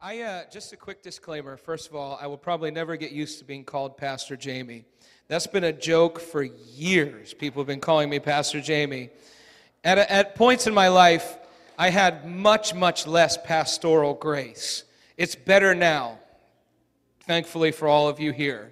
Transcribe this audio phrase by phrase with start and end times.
[0.00, 1.56] I uh, just a quick disclaimer.
[1.56, 4.84] First of all, I will probably never get used to being called Pastor Jamie.
[5.26, 7.34] That's been a joke for years.
[7.34, 9.10] People have been calling me Pastor Jamie.
[9.82, 11.36] At, at points in my life,
[11.76, 14.84] I had much, much less pastoral grace.
[15.16, 16.20] It's better now,
[17.22, 18.70] thankfully for all of you here.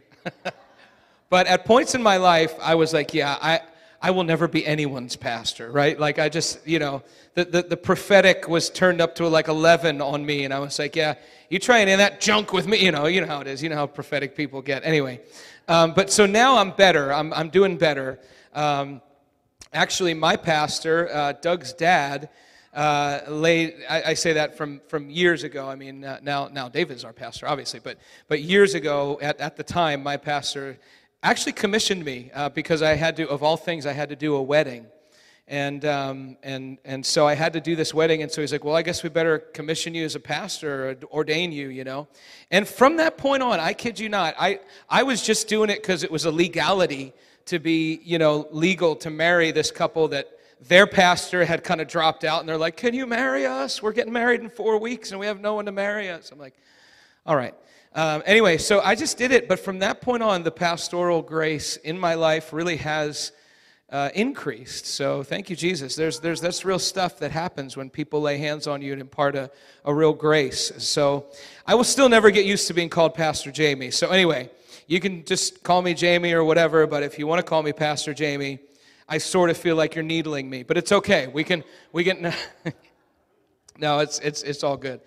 [1.28, 3.62] but at points in my life, I was like, yeah, I,
[4.00, 5.98] I will never be anyone's pastor, right?
[5.98, 7.02] Like I just, you know,
[7.34, 10.78] the, the, the, prophetic was turned up to like 11 on me, and I was
[10.78, 11.14] like, yeah,
[11.48, 13.68] you trying in that junk with me, you know, you know how it is, you
[13.68, 14.84] know how prophetic people get.
[14.84, 15.20] Anyway,
[15.68, 18.18] um, but so now I'm better, I'm, I'm doing better.
[18.54, 19.00] Um,
[19.72, 22.28] actually, my pastor, uh, Doug's dad,
[22.74, 25.66] uh, laid, I, I, say that from, from years ago.
[25.66, 27.96] I mean, uh, now, now David's our pastor, obviously, but,
[28.28, 30.78] but years ago, at, at the time, my pastor
[31.30, 34.36] actually commissioned me uh, because I had to, of all things, I had to do
[34.36, 34.86] a wedding.
[35.48, 38.22] And, um, and, and so I had to do this wedding.
[38.22, 40.96] And so he's like, well, I guess we better commission you as a pastor or
[41.12, 42.08] ordain you, you know.
[42.50, 45.82] And from that point on, I kid you not, I, I was just doing it
[45.82, 47.12] because it was a legality
[47.46, 51.86] to be, you know, legal to marry this couple that their pastor had kind of
[51.86, 52.40] dropped out.
[52.40, 53.82] And they're like, can you marry us?
[53.82, 56.32] We're getting married in four weeks and we have no one to marry us.
[56.32, 56.54] I'm like,
[57.24, 57.54] all right.
[57.96, 61.78] Um, anyway, so I just did it, but from that point on, the pastoral grace
[61.78, 63.32] in my life really has
[63.88, 64.84] uh, increased.
[64.84, 65.96] So thank you, Jesus.
[65.96, 69.34] There's, there's that's real stuff that happens when people lay hands on you and impart
[69.34, 69.50] a,
[69.86, 70.72] a real grace.
[70.76, 71.24] So
[71.66, 73.90] I will still never get used to being called Pastor Jamie.
[73.90, 74.50] So anyway,
[74.86, 77.72] you can just call me Jamie or whatever, but if you want to call me
[77.72, 78.58] Pastor Jamie,
[79.08, 81.28] I sort of feel like you're needling me, but it's okay.
[81.28, 82.34] We can, we can,
[83.78, 85.00] no, it's, it's, it's all good.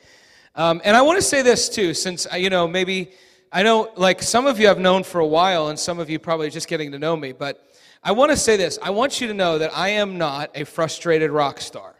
[0.55, 3.11] Um, and I want to say this too, since, uh, you know, maybe,
[3.51, 6.19] I know, like, some of you I've known for a while, and some of you
[6.19, 7.65] probably just getting to know me, but
[8.03, 8.79] I want to say this.
[8.81, 11.95] I want you to know that I am not a frustrated rock star.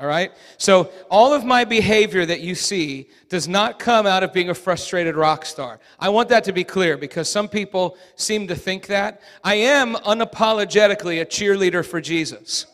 [0.00, 0.32] All right?
[0.56, 4.54] So, all of my behavior that you see does not come out of being a
[4.54, 5.80] frustrated rock star.
[5.98, 9.20] I want that to be clear because some people seem to think that.
[9.44, 12.66] I am unapologetically a cheerleader for Jesus.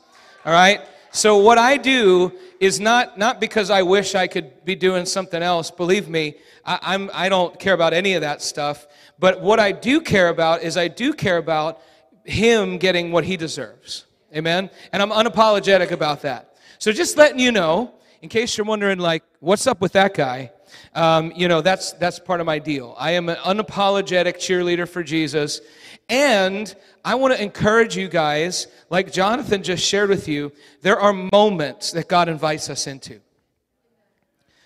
[0.44, 0.80] All right?
[1.10, 5.42] So what I do is not, not because I wish I could be doing something
[5.42, 5.70] else.
[5.70, 8.86] Believe me, I, I'm, I don't care about any of that stuff.
[9.18, 11.80] But what I do care about is I do care about
[12.24, 14.04] him getting what he deserves.
[14.34, 14.70] Amen?
[14.92, 16.56] And I'm unapologetic about that.
[16.78, 20.52] So just letting you know, in case you're wondering, like, what's up with that guy?
[20.94, 22.94] Um, you know, that's, that's part of my deal.
[22.98, 25.60] I am an unapologetic cheerleader for Jesus.
[26.08, 26.74] And
[27.08, 30.52] I want to encourage you guys, like Jonathan just shared with you,
[30.82, 33.20] there are moments that God invites us into.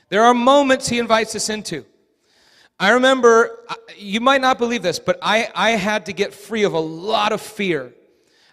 [0.08, 1.84] There are moments He invites us into.
[2.80, 3.60] I remember,
[3.96, 7.30] you might not believe this, but I, I had to get free of a lot
[7.30, 7.94] of fear.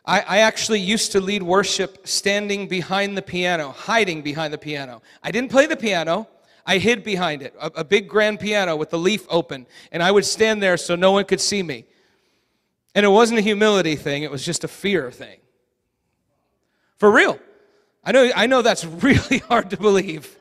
[0.05, 5.01] I, I actually used to lead worship standing behind the piano, hiding behind the piano.
[5.23, 6.27] I didn't play the piano.
[6.63, 10.11] I hid behind it, a, a, big grand piano with the leaf open, and I
[10.11, 11.85] would stand there so no one could see me.
[12.95, 15.39] And it wasn't a humility thing, it was just a fear thing.
[16.97, 17.39] For real.
[18.03, 20.37] I know, I know that's really hard to believe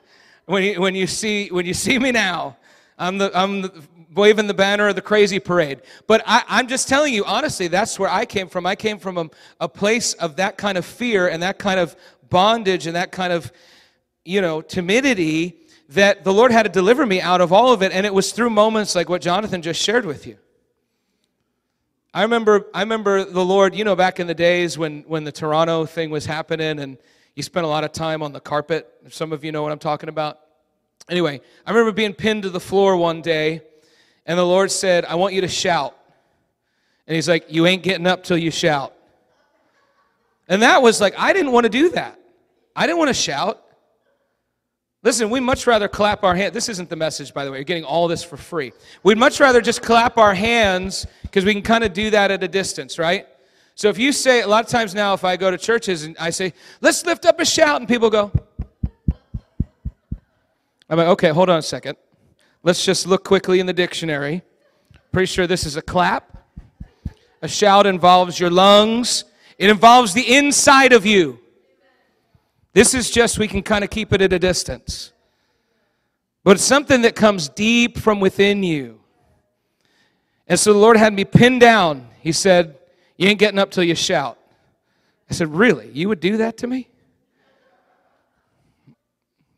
[0.46, 2.56] when you, when you, see, when you see me now.
[2.98, 3.82] I'm, the, I'm the,
[4.14, 5.82] waving the banner of the crazy parade.
[6.06, 8.66] But I, am just telling you, honestly, that's where I came from.
[8.66, 11.94] I came from a, a place of that kind of fear and that kind of
[12.28, 13.52] bondage and that kind of,
[14.24, 15.58] you know, timidity
[15.90, 17.92] that the Lord had to deliver me out of all of it.
[17.92, 20.38] And it was through moments like what Jonathan just shared with you.
[22.14, 25.32] I remember, I remember the Lord, you know, back in the days when, when the
[25.32, 26.96] Toronto thing was happening and
[27.34, 28.90] you spent a lot of time on the carpet.
[29.10, 30.40] Some of you know what I'm talking about.
[31.10, 33.62] Anyway, I remember being pinned to the floor one day
[34.26, 35.96] and the Lord said, I want you to shout.
[37.06, 38.94] And He's like, You ain't getting up till you shout.
[40.48, 42.18] And that was like, I didn't want to do that.
[42.74, 43.62] I didn't want to shout.
[45.08, 46.52] Listen, we much rather clap our hands.
[46.52, 47.56] This isn't the message, by the way.
[47.56, 48.74] You're getting all this for free.
[49.02, 52.44] We'd much rather just clap our hands because we can kind of do that at
[52.44, 53.26] a distance, right?
[53.74, 56.14] So if you say, a lot of times now, if I go to churches and
[56.18, 56.52] I say,
[56.82, 58.30] let's lift up a shout, and people go,
[60.90, 61.96] I'm like, okay, hold on a second.
[62.62, 64.42] Let's just look quickly in the dictionary.
[65.10, 66.36] Pretty sure this is a clap.
[67.40, 69.24] A shout involves your lungs,
[69.56, 71.40] it involves the inside of you.
[72.72, 75.12] This is just, we can kind of keep it at a distance.
[76.44, 79.00] But it's something that comes deep from within you.
[80.46, 82.08] And so the Lord had me pinned down.
[82.20, 82.78] He said,
[83.16, 84.38] You ain't getting up till you shout.
[85.30, 85.90] I said, Really?
[85.92, 86.88] You would do that to me?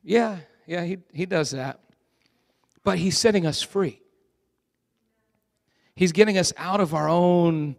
[0.02, 1.78] Yeah, yeah, he, he does that.
[2.82, 4.00] But he's setting us free.
[5.94, 7.76] He's getting us out of our own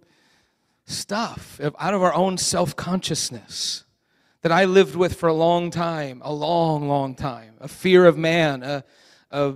[0.86, 3.84] stuff, out of our own self consciousness
[4.42, 7.56] that I lived with for a long time, a long, long time.
[7.60, 8.84] A fear of man, a,
[9.32, 9.56] a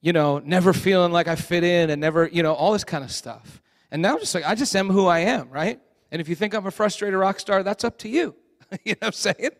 [0.00, 3.04] you know, never feeling like I fit in and never, you know, all this kind
[3.04, 3.60] of stuff.
[3.90, 5.80] And now I'm just like, I just am who I am, right?
[6.10, 8.34] And if you think I'm a frustrated rock star, that's up to you.
[8.84, 9.50] you know what I'm saying?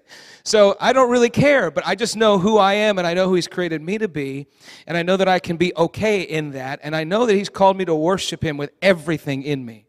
[0.44, 3.28] So I don't really care, but I just know who I am and I know
[3.28, 4.46] who He's created me to be.
[4.86, 6.80] And I know that I can be okay in that.
[6.82, 9.84] And I know that He's called me to worship Him with everything in me.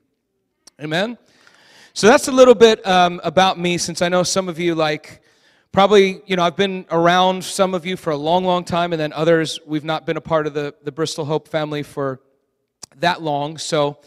[0.79, 1.17] Amen?
[1.93, 5.21] So that's a little bit um, about me since I know some of you like
[5.73, 8.99] probably, you know, I've been around some of you for a long, long time, and
[8.99, 12.21] then others, we've not been a part of the, the Bristol Hope family for
[12.95, 13.57] that long.
[13.57, 13.97] So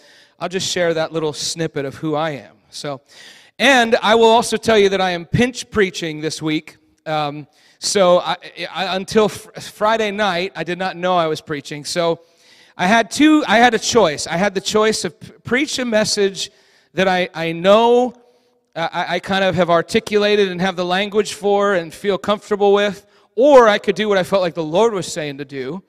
[0.41, 2.57] I'll just share that little snippet of who I am.
[2.71, 3.03] So,
[3.59, 6.79] and I will also tell you that I am pinch preaching this week.
[7.05, 7.47] Um,
[7.81, 8.37] so I,
[8.73, 11.85] I, until fr- Friday night, I did not know I was preaching.
[11.85, 12.23] So
[12.79, 13.45] I had two.
[13.47, 14.27] I had a choice.
[14.27, 16.51] I had the choice of p- preach a message
[16.95, 18.15] that I, I know
[18.75, 23.07] I, I kind of have articulated and have the language for and feel comfortable with,
[23.37, 25.83] or I could do what I felt like the Lord was saying to do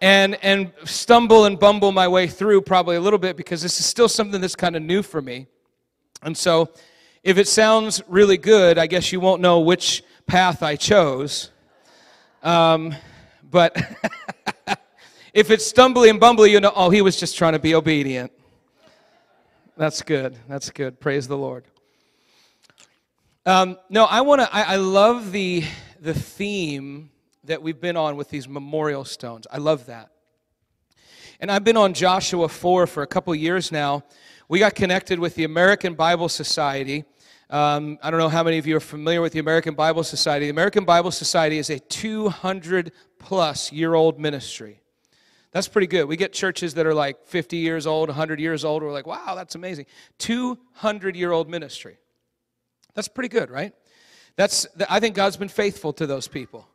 [0.00, 3.86] and and stumble and bumble my way through probably a little bit because this is
[3.86, 5.46] still something that's kind of new for me.
[6.22, 6.70] And so
[7.22, 11.50] if it sounds really good, I guess you won't know which path I chose.
[12.42, 12.94] Um,
[13.50, 13.76] but
[15.34, 18.32] if it's stumbly and bumbly, you know, oh, he was just trying to be obedient.
[19.78, 20.36] That's good.
[20.48, 20.98] That's good.
[20.98, 21.64] Praise the Lord.
[23.46, 24.52] Um, no, I want to.
[24.52, 25.62] I, I love the
[26.00, 27.10] the theme
[27.44, 29.46] that we've been on with these memorial stones.
[29.52, 30.10] I love that.
[31.38, 34.02] And I've been on Joshua 4 for a couple years now.
[34.48, 37.04] We got connected with the American Bible Society.
[37.48, 40.46] Um, I don't know how many of you are familiar with the American Bible Society.
[40.46, 42.90] The American Bible Society is a 200
[43.20, 44.80] plus year old ministry.
[45.58, 46.04] That's pretty good.
[46.04, 48.80] We get churches that are like 50 years old, 100 years old.
[48.80, 49.86] We're like, wow, that's amazing.
[50.18, 51.98] 200 year old ministry.
[52.94, 53.74] That's pretty good, right?
[54.36, 56.68] That's, I think God's been faithful to those people.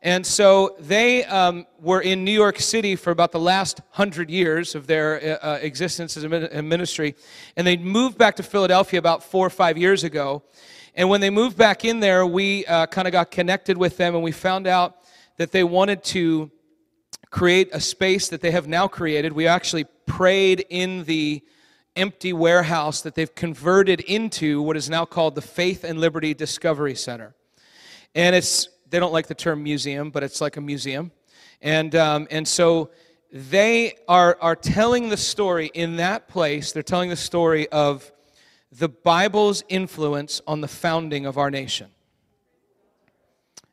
[0.00, 4.74] And so they um, were in New York City for about the last hundred years
[4.74, 7.16] of their uh, uh existence as a ministry.
[7.58, 10.44] And they moved back to Philadelphia about four or five years ago.
[10.94, 14.14] And when they moved back in there, we uh, kind of got connected with them
[14.14, 14.96] and we found out
[15.36, 16.50] that they wanted to
[17.30, 19.32] create a space that they have now created.
[19.32, 21.42] We actually prayed in the
[21.96, 26.94] empty warehouse that they've converted into what is now called the Faith and Liberty Discovery
[26.94, 27.34] Center.
[28.14, 31.12] And it's, they don't like the term museum, but it's like a museum.
[31.62, 32.90] And, um, and so
[33.32, 38.10] they are, are telling the story in that place, they're telling the story of
[38.72, 41.90] the Bible's influence on the founding of our nation.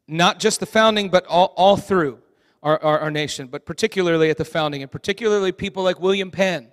[0.07, 2.19] Not just the founding, but all, all through
[2.67, 6.69] our, our, our nation, but particularly at the founding, and particularly people like William Penn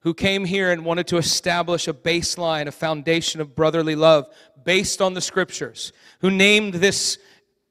[0.00, 4.26] who came here and wanted to establish a baseline, a foundation of brotherly love
[4.62, 7.16] based on the scriptures, who named this,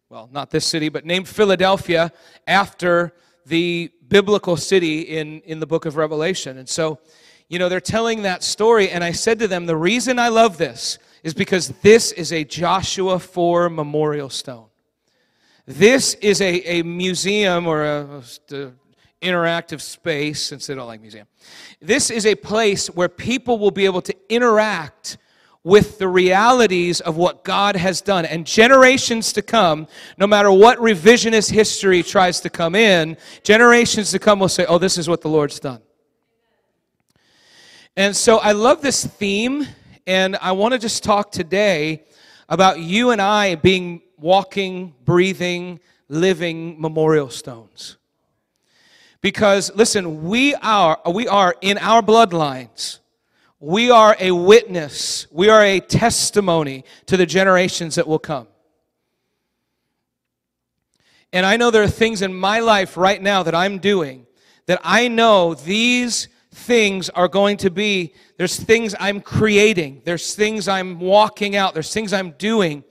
[0.10, 2.12] well, not this city, but named Philadelphia
[2.48, 3.14] after
[3.46, 6.58] the biblical city in, in the book of Revelation.
[6.58, 7.00] And so,
[7.48, 10.58] you know, they're telling that story, and I said to them, the reason I love
[10.58, 14.71] this is because this is a Joshua 4 memorial stone.
[15.74, 18.72] This is a, a museum or a, a
[19.22, 21.28] interactive space, since they don't like museum.
[21.80, 25.18] This is a place where people will be able to interact
[25.64, 28.26] with the realities of what God has done.
[28.26, 29.88] And generations to come,
[30.18, 34.78] no matter what revisionist history tries to come in, generations to come will say, oh,
[34.78, 35.82] this is what the Lord's done.
[37.96, 39.68] And so I love this theme,
[40.06, 42.04] and I want to just talk today
[42.50, 47.98] about you and I being walking, breathing, living memorial stones.
[49.20, 53.00] Because listen, we are we are in our bloodlines.
[53.60, 55.28] We are a witness.
[55.32, 58.48] We are a testimony to the generations that will come.
[61.32, 64.26] And I know there are things in my life right now that I'm doing
[64.66, 70.68] that I know these things are going to be there's things I'm creating, there's things
[70.68, 72.84] I'm walking out, there's things I'm doing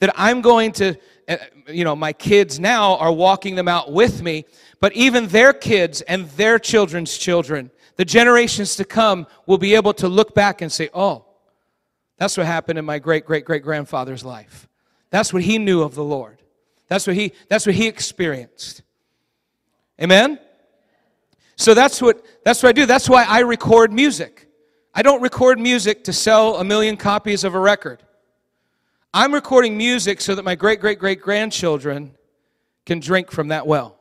[0.00, 1.36] that I'm going to eh,
[1.68, 4.44] you know, my kids now are walking them out with me
[4.80, 9.92] but even their kids and their children's children, the generations to come, will be able
[9.94, 11.24] to look back and say, oh,
[12.16, 14.68] that's what happened in my great great great grandfather's life.
[15.10, 16.42] That's what he knew of the Lord.
[16.88, 18.82] That's what he, that's what he experienced.
[20.00, 20.38] Amen?
[21.56, 22.86] So that's what, that's what I do.
[22.86, 24.48] That's why I record music.
[24.94, 28.02] I don't record music to sell a million copies of a record.
[29.12, 32.14] I'm recording music so that my great great great grandchildren
[32.84, 33.96] can drink from that well.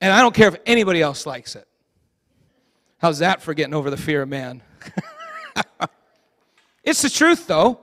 [0.00, 1.66] And I don't care if anybody else likes it.
[2.98, 4.62] How's that for getting over the fear of man?
[6.84, 7.80] it's the truth, though.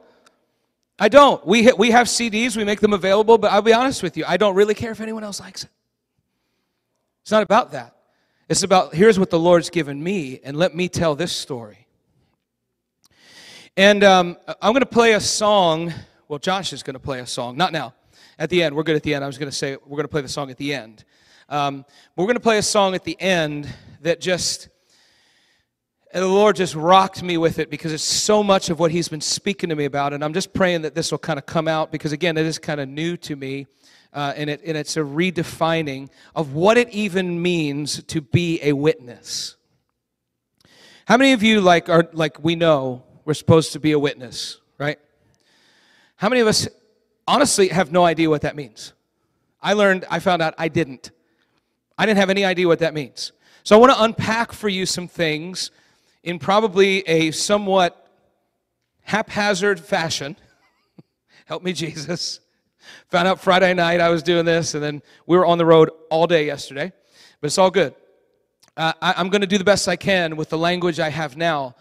[0.98, 1.46] I don't.
[1.46, 4.38] We, we have CDs, we make them available, but I'll be honest with you, I
[4.38, 5.70] don't really care if anyone else likes it.
[7.22, 7.96] It's not about that.
[8.48, 11.84] It's about here's what the Lord's given me, and let me tell this story.
[13.77, 15.94] And um, I'm going to play a song.
[16.29, 17.58] Well, Josh is going to play a song.
[17.58, 17.94] Not now.
[18.39, 18.74] At the end.
[18.74, 19.22] We're good at the end.
[19.22, 21.03] I was going to say we're going to play the song at the end.
[21.50, 21.84] Um,
[22.15, 23.67] we're going to play a song at the end
[24.01, 24.70] that just,
[26.13, 29.20] the Lord just rocked me with it because it's so much of what He's been
[29.20, 30.13] speaking to me about.
[30.13, 32.58] And I'm just praying that this will kind of come out because, again, it is
[32.58, 33.67] kind of new to me.
[34.13, 38.72] Uh, and, it, and it's a redefining of what it even means to be a
[38.72, 39.58] witness.
[41.05, 44.62] How many of you, like, are, like we know, we're supposed to be a witness,
[44.77, 45.00] right?
[46.15, 46.67] How many of us
[47.27, 48.94] honestly have no idea what that means?
[49.62, 51.12] I learned, I found out I didn't.
[51.98, 53.32] I didn't have any idea what that means.
[53.63, 55.72] So I want to unpack for you some things
[56.24, 58.10] in probably a somewhat
[59.01, 60.36] haphazard fashion.
[61.46, 62.39] Help me, Jesus.
[63.10, 65.89] Found out Friday night I was doing this, and then we were on the road
[66.12, 66.94] all day yesterday,
[67.41, 67.96] but it's all good.
[68.77, 71.38] Uh, I, am going to do the best I can with the language I have
[71.38, 71.75] now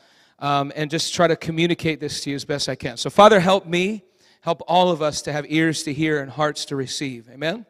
[0.44, 2.98] um, and just try to communicate this to you as best I can.
[2.98, 4.04] So, Father, help me,
[4.42, 7.30] help all of us to have ears to hear and hearts to receive.
[7.30, 7.64] Amen?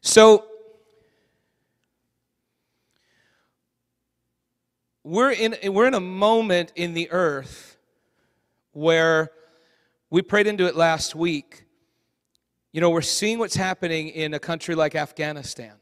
[0.00, 0.46] So,
[5.04, 7.76] we're in, we're in a moment in the earth
[8.72, 9.30] where
[10.08, 11.66] we prayed into it last week.
[12.72, 15.74] You know, we're seeing what's happening in a country like Afghanistan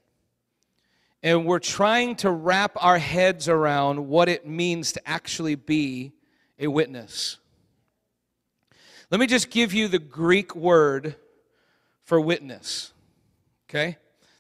[1.23, 6.13] and we're trying to wrap our heads around what it means to actually be
[6.59, 7.39] a witness.
[9.11, 11.17] Let me just give you the Greek word
[12.05, 12.93] for witness.
[13.69, 13.99] Okay?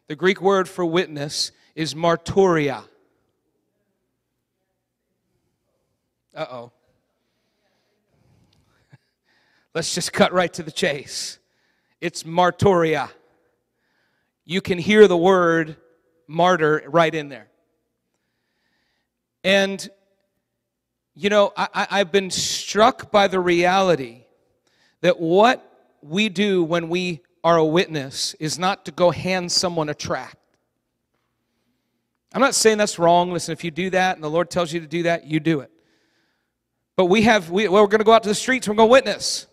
[0.08, 2.84] The Greek word for witness is marturia.
[6.34, 6.72] Uh oh.
[9.74, 11.38] Let's just cut right to the chase.
[12.00, 13.10] It's marturia.
[14.44, 15.76] You can hear the word
[16.26, 17.48] martyr right in there.
[19.44, 19.88] And,
[21.14, 24.24] you know, I, I've been struck by the reality
[25.02, 29.88] that what we do when we are a witness is not to go hand someone
[29.88, 30.36] a tract.
[32.32, 33.32] I'm not saying that's wrong.
[33.32, 35.60] Listen, if you do that and the Lord tells you to do that, you do
[35.60, 35.70] it.
[36.96, 38.88] But we have, we, well, we're going to go out to the streets, we're going
[38.88, 39.46] to witness.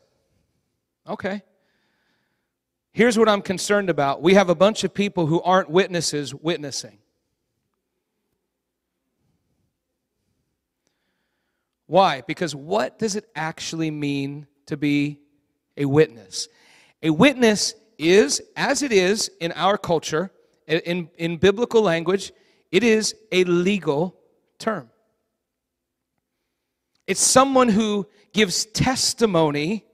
[1.07, 1.43] Okay.
[2.93, 6.99] Here's what I'm concerned about we have a bunch of people who aren't witnesses witnessing.
[11.87, 12.21] Why?
[12.21, 15.19] Because what does it actually mean to be
[15.75, 16.47] a witness?
[17.01, 20.31] A witness is, as it is in our culture,
[20.67, 22.31] in, in biblical language,
[22.71, 24.15] it is a legal
[24.59, 24.89] term.
[27.05, 29.85] It's someone who gives testimony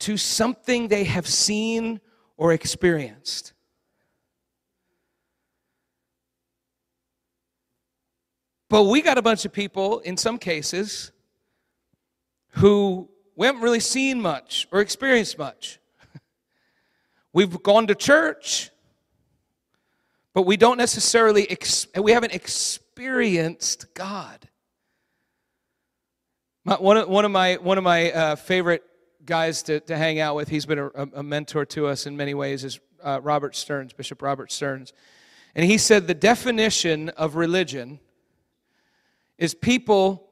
[0.00, 2.00] to something they have seen
[2.36, 3.52] or experienced.
[8.70, 11.10] But we got a bunch of people, in some cases,
[12.50, 15.78] who we haven't really seen much or experienced much.
[17.32, 18.70] We've gone to church,
[20.34, 24.48] but we don't necessarily, ex- we haven't experienced God.
[26.64, 28.82] My, one, of, one of my, one of my uh, favorite
[29.28, 30.48] guys to, to hang out with.
[30.48, 34.22] He's been a, a mentor to us in many ways, is uh, Robert Stearns, Bishop
[34.22, 34.92] Robert Stearns.
[35.54, 38.00] And he said the definition of religion
[39.36, 40.28] is people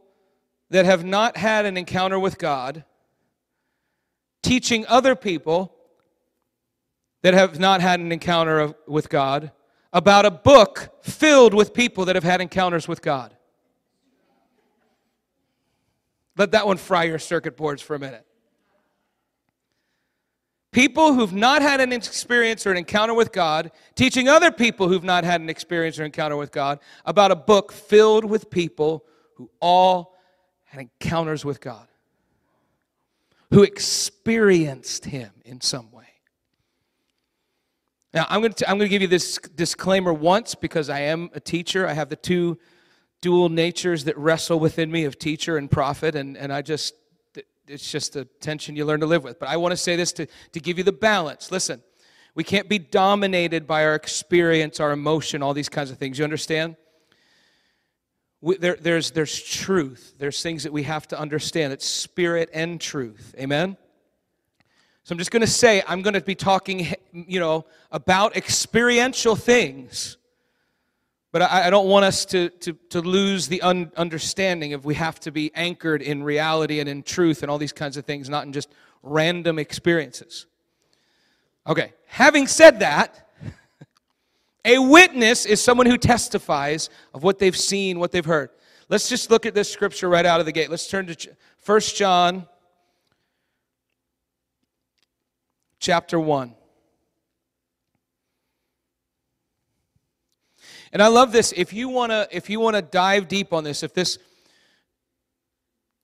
[0.71, 2.85] that have not had an encounter with God
[4.43, 5.75] teaching other people
[7.23, 9.53] that have not had an encounter of, with God
[9.93, 13.37] about a book filled with people that have had encounters with God.
[16.37, 18.26] Let that one fry your circuit boards for a minute.
[20.77, 25.03] People who've not had an experience or an encounter with God, teaching other people who've
[25.03, 29.03] not had an experience or encounter with God about a book filled with people
[29.37, 30.15] who all
[30.65, 31.89] had encounters with God,
[33.53, 36.09] who experienced Him in some way.
[38.13, 41.31] Now, I'm going, to, I'm going to give you this disclaimer once because I am
[41.33, 41.87] a teacher.
[41.87, 42.59] I have the two
[43.23, 46.93] dual natures that wrestle within me of teacher and prophet, and, and I just
[47.69, 49.39] it's just a tension you learn to live with.
[49.39, 51.51] But I want to say this to, to give you the balance.
[51.51, 51.83] Listen,
[52.35, 56.19] we can't be dominated by our experience, our emotion, all these kinds of things.
[56.19, 56.77] You understand?
[58.41, 60.15] We, there, there's, there's truth.
[60.19, 61.73] There's things that we have to understand.
[61.73, 63.35] It's spirit and truth.
[63.39, 63.77] Amen?
[65.03, 69.37] So I'm just going to say, I'm going to be talking, you know, about experiential
[69.37, 70.17] things
[71.37, 74.95] but I, I don't want us to, to, to lose the un- understanding of we
[74.95, 78.31] have to be anchored in reality and in truth and all these kinds of things,
[78.31, 78.71] not in just
[79.03, 80.47] random experiences.
[81.67, 83.29] Okay, having said that,
[84.65, 88.49] A witness is someone who testifies of what they've seen, what they've heard.
[88.89, 90.71] Let's just look at this scripture right out of the gate.
[90.71, 92.47] Let's turn to 1 John
[95.81, 96.55] chapter 1.
[100.93, 101.53] And I love this.
[101.57, 104.19] If you want to if you want to dive deep on this, if this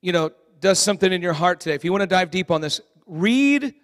[0.01, 2.61] you know does something in your heart today, if you want to dive deep on
[2.61, 3.75] this, read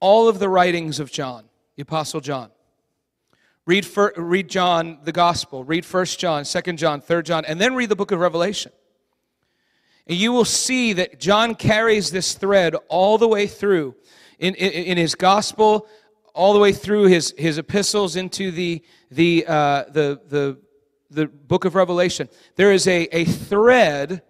[0.00, 1.44] all of the writings of John,
[1.76, 2.50] the apostle John.
[3.66, 5.62] Read, for, read John, the gospel.
[5.62, 8.72] Read 1st John, 2nd John, 3rd John, and then read the book of Revelation.
[10.06, 13.94] And you will see that John carries this thread all the way through
[14.38, 15.86] in, in, in his gospel,
[16.38, 18.80] all the way through his, his epistles into the,
[19.10, 20.56] the, uh, the, the,
[21.10, 22.28] the book of Revelation.
[22.54, 24.22] There is a, a thread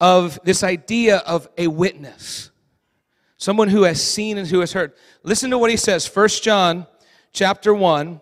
[0.00, 2.52] of this idea of a witness,
[3.38, 4.92] someone who has seen and who has heard.
[5.24, 6.86] Listen to what he says, 1 John
[7.32, 8.20] chapter 1.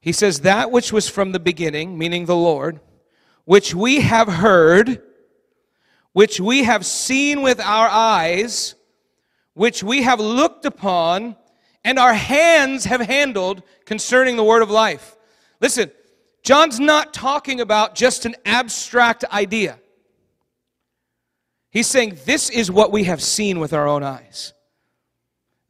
[0.00, 2.80] He says, That which was from the beginning, meaning the Lord,
[3.44, 5.02] which we have heard,
[6.14, 8.74] which we have seen with our eyes,
[9.52, 11.36] which we have looked upon,
[11.84, 15.16] and our hands have handled concerning the word of life.
[15.60, 15.90] Listen,
[16.42, 19.78] John's not talking about just an abstract idea.
[21.70, 24.52] He's saying this is what we have seen with our own eyes.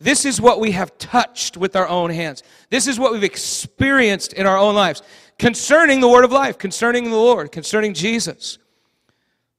[0.00, 2.42] This is what we have touched with our own hands.
[2.71, 5.00] This is what we've experienced in our own lives
[5.38, 8.59] concerning the word of life, concerning the Lord, concerning Jesus.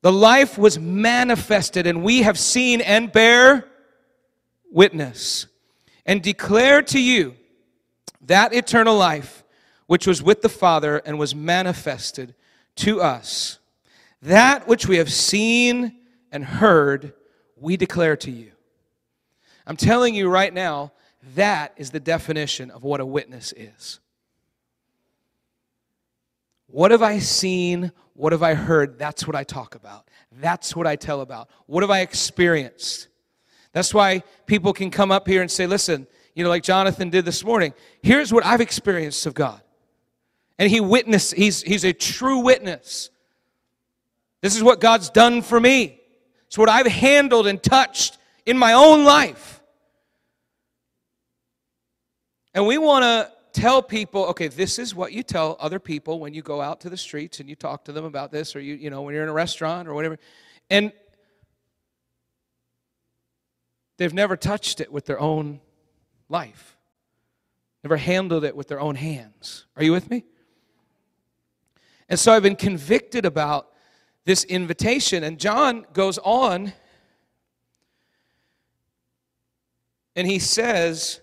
[0.02, 3.66] The life was manifested, and we have seen and bear
[4.70, 5.48] witness
[6.06, 7.36] and declare to you
[8.22, 9.44] that eternal life
[9.88, 12.36] which was with the Father and was manifested
[12.76, 13.60] to us.
[14.22, 15.98] That which we have seen
[16.32, 17.14] and heard,
[17.58, 18.52] we declare to you.
[19.68, 20.94] I'm telling you right now,
[21.36, 24.00] that is the definition of what a witness is.
[26.68, 27.92] What have I seen?
[28.14, 28.98] What have I heard?
[28.98, 30.08] That's what I talk about.
[30.32, 31.50] That's what I tell about.
[31.68, 33.10] What have I experienced?
[33.74, 37.26] That's why people can come up here and say, listen, you know, like Jonathan did
[37.26, 39.62] this morning, here's what I've experienced of God.
[40.58, 43.10] And he witnessed, he's, he's a true witness.
[44.42, 46.00] This is what God's done for me.
[46.48, 49.62] It's what I've handled and touched in my own life.
[52.54, 56.34] And we want to tell people, okay, this is what you tell other people when
[56.34, 58.76] you go out to the streets and you talk to them about this, or you,
[58.76, 60.20] you know, when you're in a restaurant or whatever.
[60.70, 60.92] And
[64.04, 65.62] they've never touched it with their own
[66.28, 66.76] life,
[67.86, 69.66] never handled it with their own hands.
[69.78, 70.26] Are you with me?
[72.10, 73.70] And so I've been convicted about
[74.26, 75.24] this invitation.
[75.24, 76.74] And John goes on
[80.18, 81.22] and he says,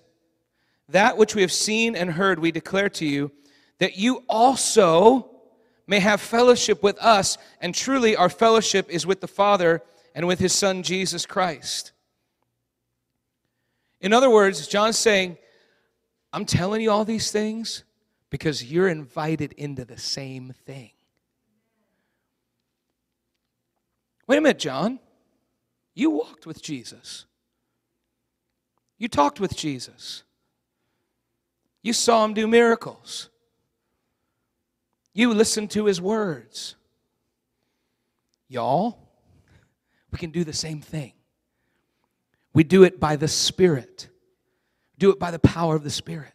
[0.89, 3.31] That which we have seen and heard, we declare to you,
[3.79, 5.31] that you also
[5.87, 7.37] may have fellowship with us.
[7.61, 9.83] And truly, our fellowship is with the Father
[10.15, 11.93] and with his Son, Jesus Christ.
[14.01, 15.37] In other words, John's saying,
[16.33, 17.85] I'm telling you all these things
[18.31, 20.91] because you're invited into the same thing.
[24.27, 25.01] Wait a minute, John.
[25.95, 27.27] You walked with Jesus.
[28.97, 30.23] You talked with Jesus.
[31.83, 33.29] You saw him do miracles.
[35.13, 36.77] You listened to his words.
[38.49, 38.99] Y'all,
[40.13, 41.13] we can do the same thing.
[42.53, 44.09] We do it by the Spirit,
[44.99, 46.33] do it by the power of the Spirit.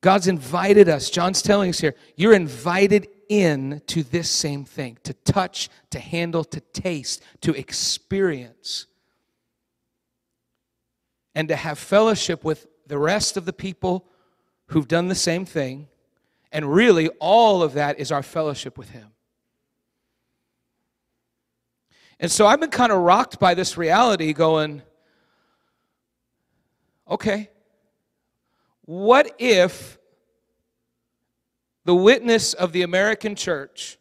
[0.00, 1.10] God's invited us.
[1.10, 6.42] John's telling us here, you're invited in to this same thing to touch, to handle,
[6.44, 8.86] to taste, to experience,
[11.34, 14.06] and to have fellowship with the rest of the people
[14.66, 15.86] who've done the same thing.
[16.50, 19.12] And really, all of that is our fellowship with Him.
[22.22, 24.82] And so I've been kind of rocked by this reality, going,
[27.10, 27.48] okay,
[28.82, 29.98] what if
[31.86, 33.98] the witness of the American church,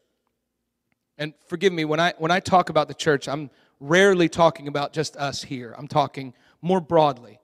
[1.17, 4.91] and forgive me, when I, when I talk about the church, I'm rarely talking about
[4.91, 5.73] just us here.
[5.77, 7.39] I'm talking more broadly.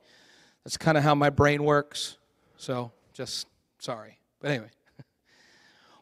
[0.65, 2.17] That's kind of how my brain works.
[2.57, 3.47] So just
[3.79, 4.19] sorry.
[4.41, 4.69] But anyway.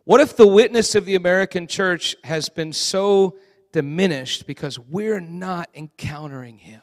[0.06, 3.38] What if the witness of the American church has been so
[3.74, 6.82] diminished because we're not encountering Him?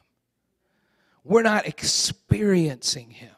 [1.24, 3.34] We're not experiencing Him.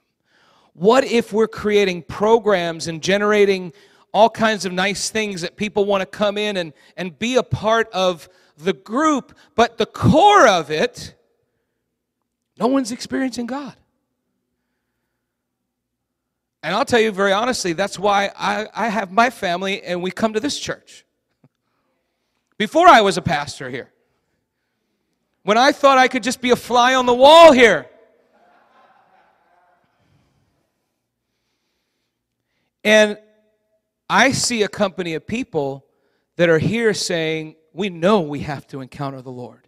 [0.72, 3.72] What if we're creating programs and generating
[4.12, 7.42] all kinds of nice things that people want to come in and, and be a
[7.42, 11.14] part of the group, but the core of it,
[12.58, 13.76] no one's experiencing God.
[16.62, 20.10] And I'll tell you very honestly, that's why I, I have my family and we
[20.10, 21.04] come to this church.
[22.62, 23.90] Before I was a pastor here,
[25.42, 27.86] when I thought I could just be a fly on the wall here.
[32.84, 33.18] And
[34.08, 35.86] I see a company of people
[36.36, 39.61] that are here saying, We know we have to encounter the Lord.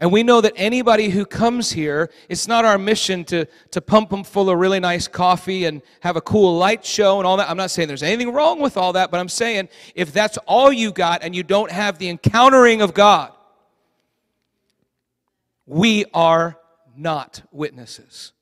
[0.00, 4.10] And we know that anybody who comes here, it's not our mission to, to pump
[4.10, 7.50] them full of really nice coffee and have a cool light show and all that.
[7.50, 10.72] I'm not saying there's anything wrong with all that, but I'm saying if that's all
[10.72, 13.32] you got and you don't have the encountering of God,
[15.66, 16.56] we are
[16.96, 18.32] not witnesses.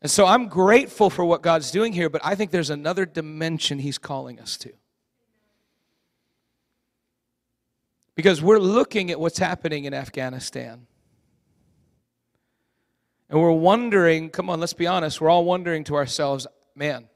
[0.00, 3.78] And so I'm grateful for what God's doing here, but I think there's another dimension
[3.78, 4.72] He's calling us to.
[8.14, 10.86] Because we're looking at what's happening in Afghanistan.
[13.28, 17.08] And we're wondering, come on, let's be honest, we're all wondering to ourselves, man,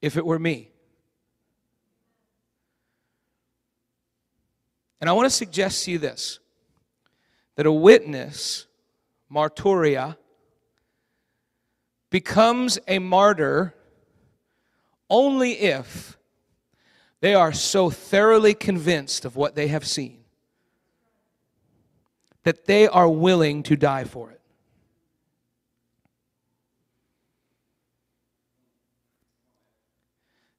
[0.00, 0.70] if it were me.
[5.00, 6.38] And I want to suggest to you this
[7.56, 8.66] that a witness,
[9.30, 10.16] martyria,
[12.08, 13.74] becomes a martyr
[15.10, 16.16] only if
[17.24, 20.18] they are so thoroughly convinced of what they have seen
[22.42, 24.42] that they are willing to die for it.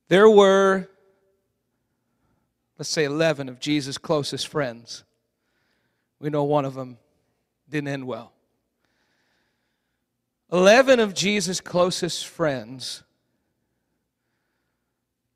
[0.08, 0.90] There were,
[2.80, 5.04] let's say, 11 of Jesus' closest friends.
[6.20, 6.98] We know one of them
[7.70, 8.34] didn't end well.
[10.52, 13.04] 11 of Jesus' closest friends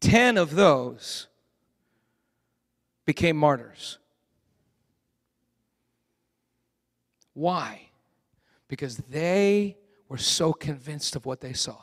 [0.09, 1.27] 10 of those
[3.05, 3.99] became martyrs.
[7.35, 7.89] Why?
[8.67, 11.77] Because they were so convinced of what they saw,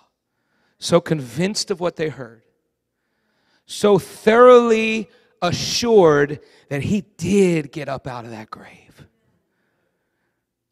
[0.81, 2.43] so convinced of what they heard,
[3.65, 5.09] so thoroughly
[5.41, 9.07] assured that he did get up out of that grave,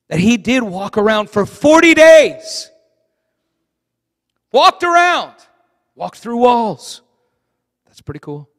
[0.09, 2.69] that he did walk around for 40 days,
[4.51, 5.35] walked around,
[5.95, 7.03] walked through walls
[7.95, 8.51] that's pretty cool.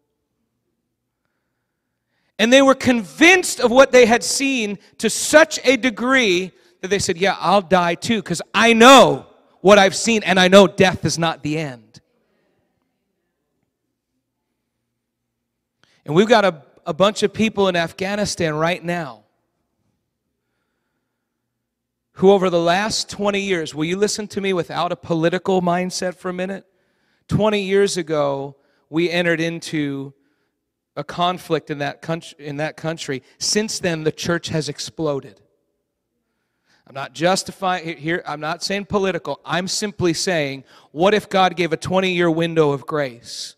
[2.40, 7.00] And they were convinced of what they had seen to such a degree that they
[7.00, 9.26] said, Yeah, I'll die too, because I know
[9.60, 12.00] what I've seen, and I know death is not the end.
[16.06, 19.26] And we've got a, a bunch of people in Afghanistan right now
[22.14, 26.16] who, over the last 20 years, will you listen to me without a political mindset
[26.16, 26.66] for a minute?
[27.28, 28.56] 20 years ago,
[28.90, 30.14] we entered into
[30.96, 33.24] a conflict in that country, in that country.
[33.38, 35.42] Since then, the church has exploded.
[36.88, 39.40] I'm not justifying here, I'm not saying political.
[39.44, 43.55] I'm simply saying, what if God gave a 20 year window of grace?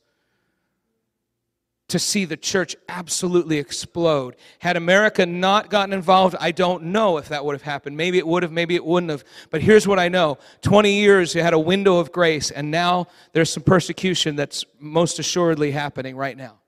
[1.87, 4.35] To see the church absolutely explode.
[4.59, 7.95] Had America not gotten involved, I don't know if that would have happened.
[7.95, 9.23] Maybe it would have, maybe it wouldn't have.
[9.51, 13.07] But here's what I know 20 years, you had a window of grace, and now
[13.31, 16.59] there's some persecution that's most assuredly happening right now.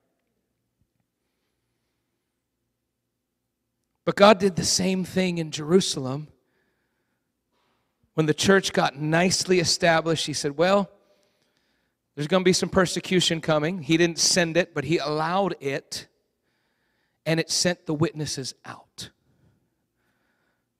[4.06, 6.28] But God did the same thing in Jerusalem.
[8.14, 10.90] When the church got nicely established, He said, Well,
[12.14, 13.82] there's going to be some persecution coming.
[13.82, 16.08] He didn't send it, but he allowed it,
[17.24, 19.10] and it sent the witnesses out.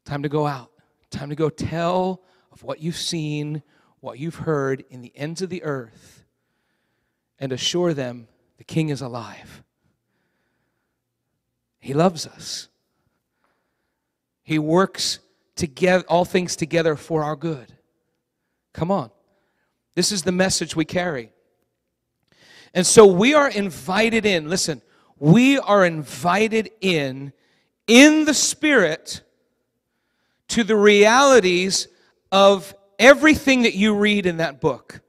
[0.05, 0.71] Time to go out.
[1.11, 3.63] Time to go tell of what you've seen,
[4.01, 6.25] what you've heard in the ends of the earth,
[7.39, 9.63] and assure them the King is alive.
[11.79, 12.69] He loves us.
[14.43, 15.21] He works
[15.57, 17.75] together, all things together for our good.
[18.73, 19.11] Come on.
[20.01, 21.31] This is the message we carry.
[22.73, 24.49] And so we are invited in.
[24.49, 24.81] Listen,
[25.19, 27.35] we are invited in
[27.87, 29.21] in the Spirit
[30.49, 31.87] to the realities
[32.33, 35.03] of everything that you read in that book.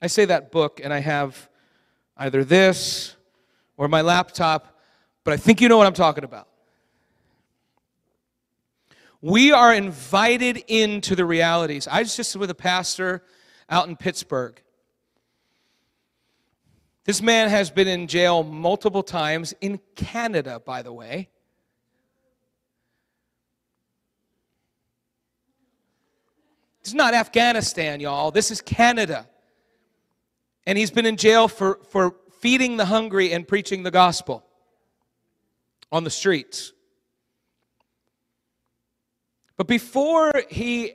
[0.00, 1.48] I say that book, and I have
[2.16, 3.16] either this
[3.76, 4.78] or my laptop,
[5.24, 6.46] but I think you know what I'm talking about.
[9.20, 11.88] We are invited into the realities.
[11.88, 13.24] I was just with a pastor
[13.70, 14.60] out in Pittsburgh.
[17.04, 21.30] This man has been in jail multiple times in Canada, by the way.
[26.82, 28.30] This is not Afghanistan, y'all.
[28.30, 29.28] This is Canada.
[30.66, 34.44] And he's been in jail for, for feeding the hungry and preaching the gospel
[35.92, 36.72] on the streets.
[39.60, 40.90] But before he,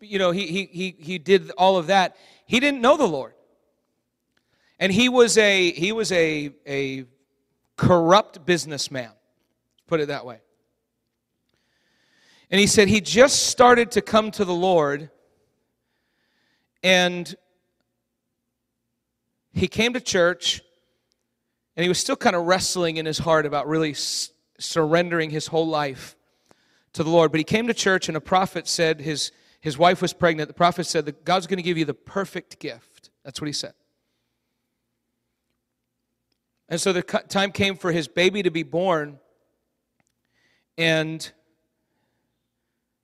[0.00, 3.34] you know, he, he, he, he did all of that, he didn't know the Lord.
[4.78, 7.04] And he was a, he was a, a
[7.76, 9.10] corrupt businessman,
[9.86, 10.40] put it that way.
[12.50, 15.10] And he said he just started to come to the Lord
[16.82, 17.36] and
[19.52, 20.62] he came to church
[21.76, 25.48] and he was still kind of wrestling in his heart about really s- surrendering his
[25.48, 26.15] whole life
[26.96, 27.30] to the Lord.
[27.30, 29.30] But he came to church and a prophet said his,
[29.60, 30.48] his wife was pregnant.
[30.48, 33.10] The prophet said that God's going to give you the perfect gift.
[33.22, 33.74] That's what he said.
[36.68, 39.20] And so the time came for his baby to be born,
[40.76, 41.30] and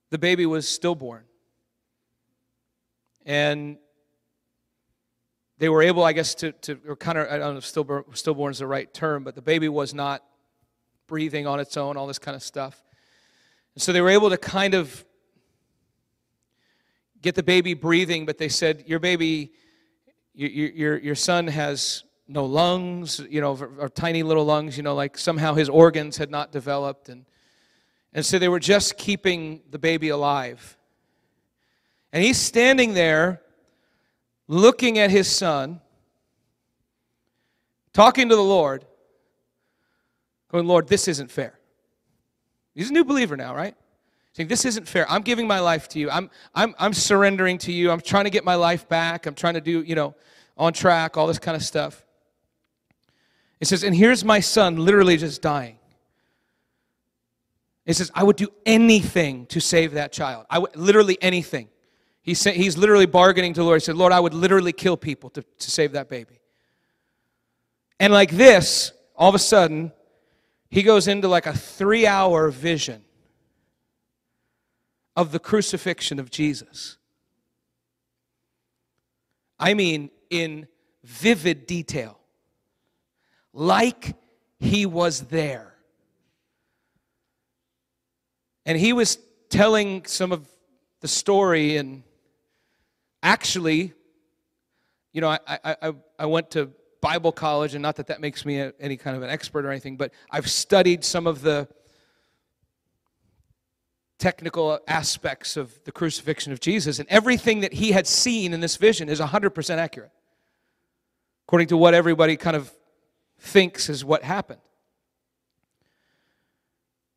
[0.09, 1.23] the baby was stillborn.
[3.25, 3.77] And
[5.59, 8.03] they were able, I guess, to, to or kind of, I don't know if stillborn,
[8.13, 10.23] stillborn is the right term, but the baby was not
[11.07, 12.82] breathing on its own, all this kind of stuff.
[13.75, 15.03] And so they were able to kind of
[17.21, 19.53] get the baby breathing, but they said, Your baby,
[20.33, 24.83] your, your, your son has no lungs, you know, or, or tiny little lungs, you
[24.83, 27.09] know, like somehow his organs had not developed.
[27.09, 27.25] And,
[28.13, 30.77] and so they were just keeping the baby alive.
[32.11, 33.41] And he's standing there
[34.47, 35.81] looking at his son,
[37.91, 38.85] talking to the Lord,
[40.51, 41.59] going, Lord, this isn't fair.
[42.75, 43.75] He's a new believer now, right?
[44.33, 45.09] Saying, This isn't fair.
[45.09, 46.09] I'm giving my life to you.
[46.09, 47.91] I'm, I'm, I'm surrendering to you.
[47.91, 49.25] I'm trying to get my life back.
[49.25, 50.15] I'm trying to do, you know,
[50.57, 52.03] on track, all this kind of stuff.
[53.59, 55.77] It says, and here's my son literally just dying.
[57.85, 60.45] It says, I would do anything to save that child.
[60.49, 61.69] I would, literally anything.
[62.21, 63.81] He said, he's literally bargaining to the Lord.
[63.81, 66.39] He said, Lord, I would literally kill people to, to save that baby.
[67.99, 69.91] And like this, all of a sudden,
[70.73, 73.03] he goes into like a three hour vision
[75.15, 76.97] of the crucifixion of Jesus.
[79.59, 80.67] I mean, in
[81.03, 82.17] vivid detail
[83.53, 84.15] like
[84.59, 85.75] he was there.
[88.65, 90.47] And he was telling some of
[91.01, 92.01] the story, and
[93.21, 93.93] actually,
[95.11, 96.71] you know, I, I, I went to
[97.03, 99.71] Bible college, and not that that makes me a, any kind of an expert or
[99.71, 101.67] anything, but I've studied some of the
[104.19, 108.77] technical aspects of the crucifixion of Jesus, and everything that he had seen in this
[108.77, 110.11] vision is 100% accurate,
[111.45, 112.71] according to what everybody kind of
[113.37, 114.61] thinks is what happened.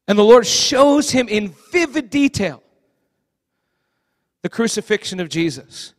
[0.08, 2.60] And the Lord shows him in vivid detail
[4.42, 5.94] the crucifixion of Jesus.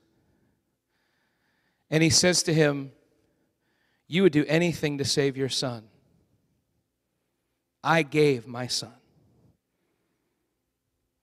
[1.89, 2.91] And he says to him,
[4.07, 5.83] You would do anything to save your son.
[7.83, 8.93] I gave my son.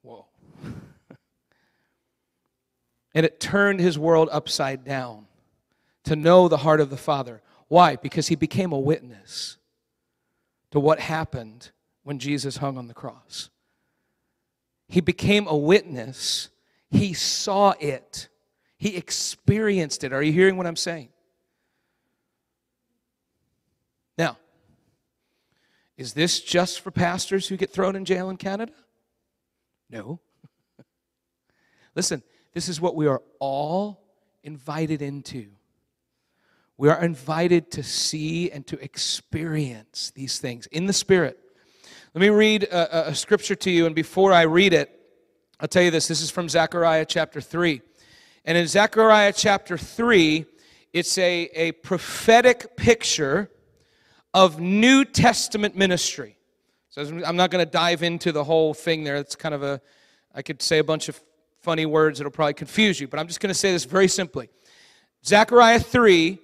[0.02, 0.26] Whoa.
[3.14, 5.26] and it turned his world upside down
[6.04, 7.42] to know the heart of the Father.
[7.68, 7.96] Why?
[7.96, 9.56] Because he became a witness
[10.70, 11.70] to what happened
[12.02, 13.48] when Jesus hung on the cross.
[14.88, 16.50] He became a witness.
[16.90, 18.28] He saw it.
[18.76, 20.12] He experienced it.
[20.12, 21.08] Are you hearing what I'm saying?
[24.16, 24.38] Now,
[25.96, 28.72] is this just for pastors who get thrown in jail in Canada?
[29.90, 30.20] No.
[31.94, 32.22] Listen,
[32.52, 34.04] this is what we are all
[34.42, 35.48] invited into.
[36.76, 41.38] We are invited to see and to experience these things in the Spirit.
[42.14, 44.90] Let me read a, a, scripture to you, and before I read it,
[45.60, 46.08] I'll tell you this.
[46.08, 47.80] This is from Zechariah chapter 3.
[48.44, 50.44] And in Zechariah chapter 3,
[50.92, 53.50] it's a, a prophetic picture
[54.34, 56.36] of New Testament ministry.
[56.90, 59.16] So I'm not going to dive into the whole thing there.
[59.16, 59.80] It's kind of a,
[60.34, 61.18] I could say a bunch of
[61.62, 64.50] funny words that'll probably confuse you, but I'm just going to say this very simply.
[65.24, 66.38] Zechariah 3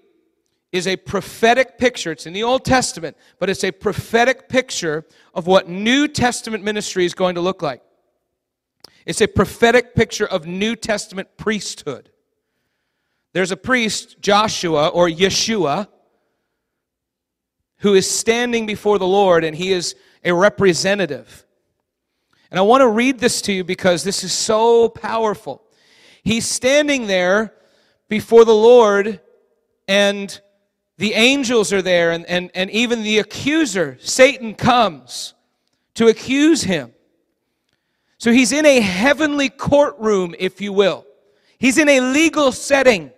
[0.72, 2.12] is a prophetic picture.
[2.12, 7.05] It's in the Old Testament, but it's a prophetic picture of what New Testament ministry
[7.05, 7.83] is going to look like.
[9.05, 12.11] It's a prophetic picture of New Testament priesthood.
[13.33, 15.88] There's a priest, Joshua or Yeshua,
[17.80, 21.46] who is standing before the Lord and he is a representative.
[22.50, 25.62] And I want to read this to you because this is so powerful.
[26.22, 27.54] He's standing there
[28.08, 29.20] before the Lord
[29.88, 30.40] and
[30.98, 35.32] the angels are there, and, and, and even the accuser, Satan, comes
[35.94, 36.92] to accuse him.
[38.18, 41.06] So he's in a heavenly courtroom, if you will.
[41.58, 43.12] He's in a legal setting.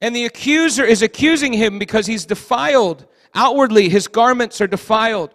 [0.00, 3.06] And the accuser is accusing him because he's defiled.
[3.34, 5.34] Outwardly, his garments are defiled.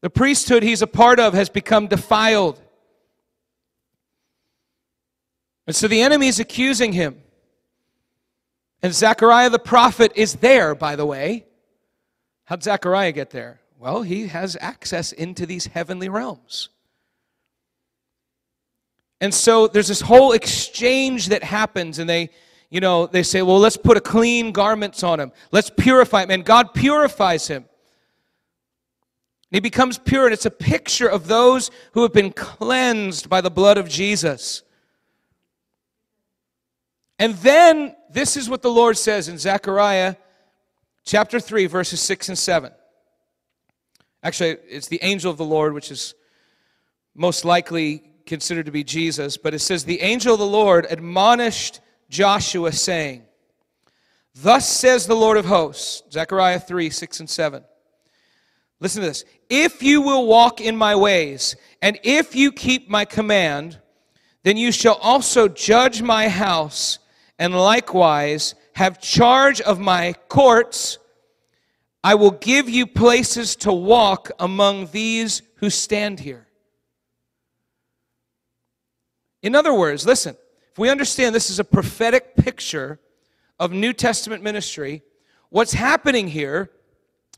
[0.00, 2.60] The priesthood he's a part of has become defiled.
[5.66, 7.20] And so the enemy is accusing him.
[8.82, 11.46] And Zechariah the prophet is there, by the way.
[12.44, 13.60] How'd Zechariah get there?
[13.78, 16.70] Well, he has access into these heavenly realms.
[19.20, 22.30] And so there's this whole exchange that happens, and they,
[22.70, 25.32] you know, they say, well, let's put a clean garments on him.
[25.50, 26.30] Let's purify him.
[26.30, 27.64] And God purifies him.
[29.50, 33.40] And he becomes pure, and it's a picture of those who have been cleansed by
[33.40, 34.62] the blood of Jesus.
[37.18, 40.16] And then this is what the Lord says in Zechariah
[41.04, 42.72] chapter 3, verses 6 and 7.
[44.22, 46.14] Actually, it's the angel of the Lord, which is
[47.14, 51.80] most likely considered to be Jesus, but it says, The angel of the Lord admonished
[52.08, 53.24] Joshua, saying,
[54.34, 57.64] Thus says the Lord of hosts, Zechariah 3 6 and 7.
[58.80, 59.24] Listen to this.
[59.50, 63.78] If you will walk in my ways, and if you keep my command,
[64.44, 67.00] then you shall also judge my house,
[67.38, 70.98] and likewise have charge of my courts.
[72.04, 76.46] I will give you places to walk among these who stand here.
[79.42, 80.36] In other words, listen,
[80.78, 82.98] we understand this is a prophetic picture
[83.58, 85.02] of New Testament ministry,
[85.50, 86.70] what's happening here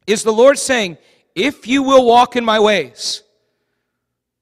[0.06, 0.98] is the Lord saying,
[1.34, 3.22] If you will walk in my ways,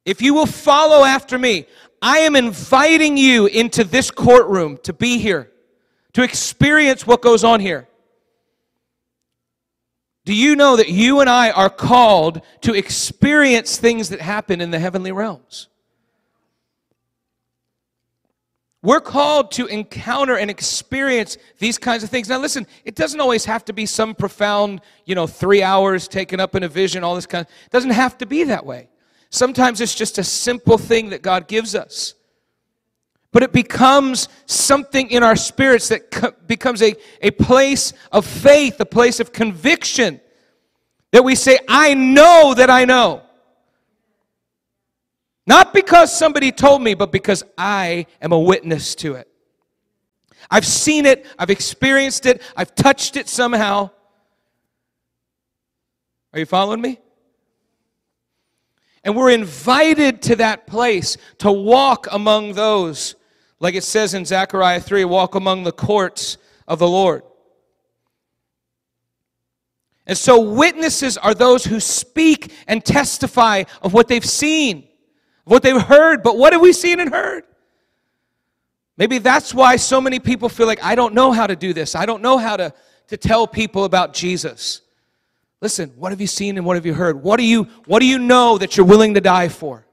[0.05, 1.67] if you will follow after me,
[2.01, 5.51] I am inviting you into this courtroom to be here,
[6.15, 7.89] to experience what goes on here.
[10.25, 14.71] Do you know that you and I are called to experience things that happen in
[14.71, 15.69] the heavenly realms?
[18.81, 22.29] We're called to encounter and experience these kinds of things.
[22.29, 26.39] Now, listen, it doesn't always have to be some profound, you know, three hours taken
[26.39, 28.89] up in a vision, all this kind of, it doesn't have to be that way.
[29.31, 32.15] Sometimes it's just a simple thing that God gives us.
[33.33, 38.81] But it becomes something in our spirits that co- becomes a, a place of faith,
[38.81, 40.21] a place of conviction
[41.11, 43.23] that we say, I know that I know.
[45.49, 49.29] Not because somebody told me, but because I am a witness to it.
[50.51, 53.89] I've seen it, I've experienced it, I've touched it somehow.
[56.35, 56.99] Are you following me?
[59.03, 63.15] And we're invited to that place to walk among those,
[63.59, 67.23] like it says in Zechariah 3 walk among the courts of the Lord.
[70.07, 74.88] And so, witnesses are those who speak and testify of what they've seen
[75.49, 77.45] what they've heard, but what have we seen and heard?
[78.97, 81.95] Maybe that's why so many people feel like, I don't know how to do this.
[81.95, 82.75] I don't know how to,
[83.09, 84.83] to tell people about Jesus.
[85.61, 87.23] Listen, what have you seen and what have you heard?
[87.23, 89.87] What do you, what do you know that you're willing to die for?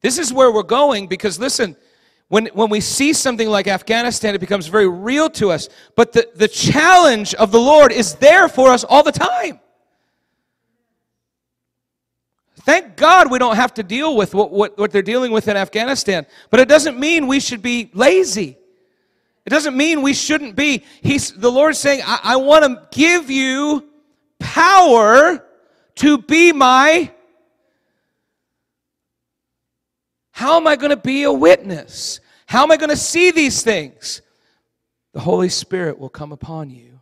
[0.00, 1.76] This is where we're going because, listen,
[2.28, 5.68] when, when we see something like Afghanistan, it becomes very real to us.
[5.96, 9.60] But the, the challenge of the Lord is there for us all the time.
[12.66, 15.56] Thank God we don't have to deal with what, what, what they're dealing with in
[15.56, 16.26] Afghanistan.
[16.50, 18.58] But it doesn't mean we should be lazy.
[19.46, 20.82] It doesn't mean we shouldn't be.
[21.00, 23.88] He's, the Lord's saying, I, I want to give you
[24.40, 25.46] power
[25.94, 27.12] to be my.
[30.32, 32.18] How am I going to be a witness?
[32.46, 34.22] How am I going to see these things?
[35.12, 36.98] The Holy Spirit will come upon you,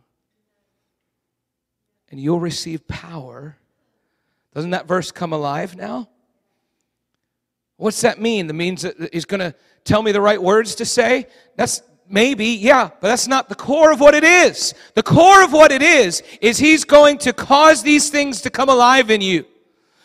[2.11, 3.57] and you'll receive power
[4.55, 6.09] doesn't that verse come alive now?
[7.77, 8.47] What's that mean?
[8.47, 11.27] That means that he's going to tell me the right words to say?
[11.57, 14.73] That's maybe, yeah, but that's not the core of what it is.
[14.93, 18.69] The core of what it is, is he's going to cause these things to come
[18.69, 19.45] alive in you.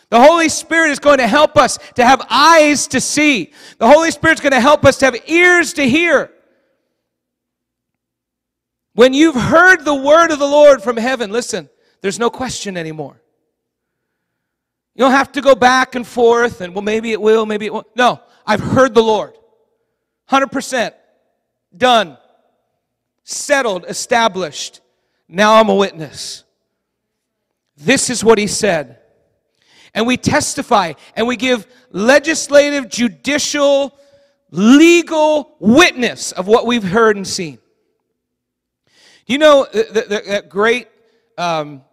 [0.09, 3.53] The Holy Spirit is going to help us to have eyes to see.
[3.77, 6.29] The Holy Spirit's going to help us to have ears to hear.
[8.93, 11.69] When you've heard the word of the Lord from heaven, listen,
[12.01, 13.20] there's no question anymore.
[14.95, 17.73] You don't have to go back and forth and, well, maybe it will, maybe it
[17.73, 17.87] won't.
[17.95, 19.37] No, I've heard the Lord.
[20.29, 20.93] 100%.
[21.75, 22.17] Done.
[23.23, 24.81] Settled, established.
[25.27, 26.43] Now I'm a witness.
[27.77, 28.99] This is what he said.
[29.93, 33.97] And we testify and we give legislative, judicial,
[34.51, 37.59] legal witness of what we've heard and seen.
[39.25, 40.89] You know that, that great
[41.37, 41.83] um,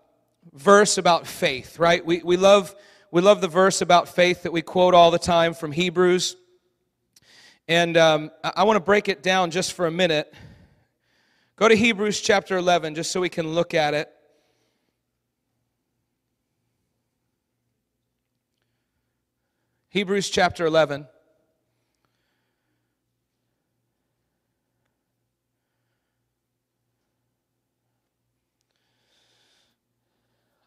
[0.53, 2.05] verse about faith, right?
[2.05, 2.75] We, we love
[3.11, 6.37] we love the verse about faith that we quote all the time from Hebrews.
[7.67, 10.33] And um, I, want to break it down just for a minute.
[11.57, 14.11] Go to Hebrews chapter 11 just so we can look at it.
[19.89, 21.07] Hebrews chapter 11.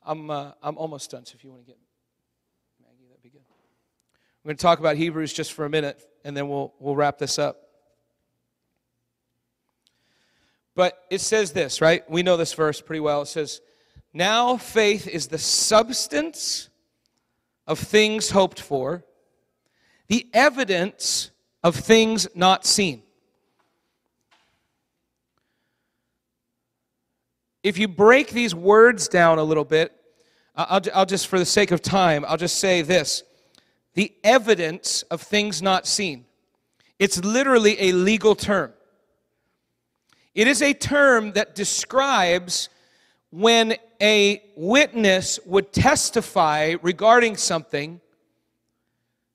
[0.04, 1.78] I'm, uh, I'm almost done, so if you want to get
[4.44, 7.18] we're going to talk about Hebrews just for a minute, and then we'll, we'll wrap
[7.18, 7.58] this up.
[10.76, 12.10] But it says this, right?
[12.10, 13.22] We know this verse pretty well.
[13.22, 13.62] It says,
[14.14, 16.70] Now faith is the substance
[17.68, 19.04] of things hoped for,
[20.08, 21.32] the evidence
[21.64, 23.04] of things not seen.
[27.64, 29.94] if you break these words down a little bit,
[30.56, 33.24] I'll, I'll, just, for the sake of time, I'll just say this
[33.94, 36.26] the evidence of things not seen.
[37.00, 38.74] It's literally a legal term.
[40.34, 42.70] It is a term that describes
[43.32, 48.02] when a witness would testify regarding something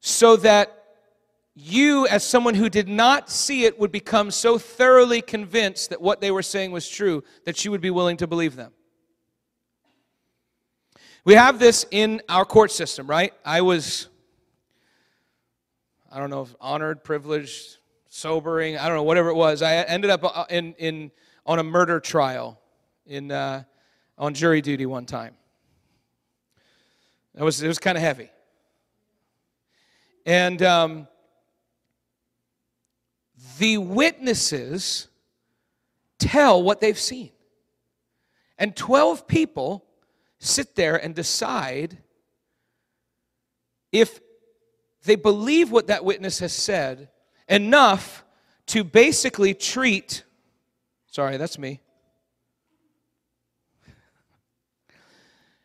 [0.01, 0.73] so that
[1.55, 6.21] you, as someone who did not see it, would become so thoroughly convinced that what
[6.21, 8.73] they were saying was true that you would be willing to believe them.
[11.25, 13.33] We have this in our court system, right?
[13.45, 14.09] I was,
[16.17, 17.77] I don't know, if honored, privileged,
[18.09, 19.61] sobering, I don't know, whatever it was.
[19.61, 21.11] I ended up uh, in, in,
[21.45, 22.59] on a murder trial
[23.05, 23.65] in, uh,
[24.17, 25.35] on jury duty one time.
[27.35, 28.31] It was, it was kind of heavy.
[30.25, 31.07] And um,
[33.59, 35.09] the witnesses
[36.19, 37.33] tell what they've seen.
[38.57, 39.85] And 12 people
[40.39, 41.99] sit there and decide
[43.93, 44.19] if
[45.07, 47.09] they believe what that witness has said
[47.49, 48.25] enough
[48.67, 50.25] to basically treat,
[51.07, 51.81] sorry, that's me,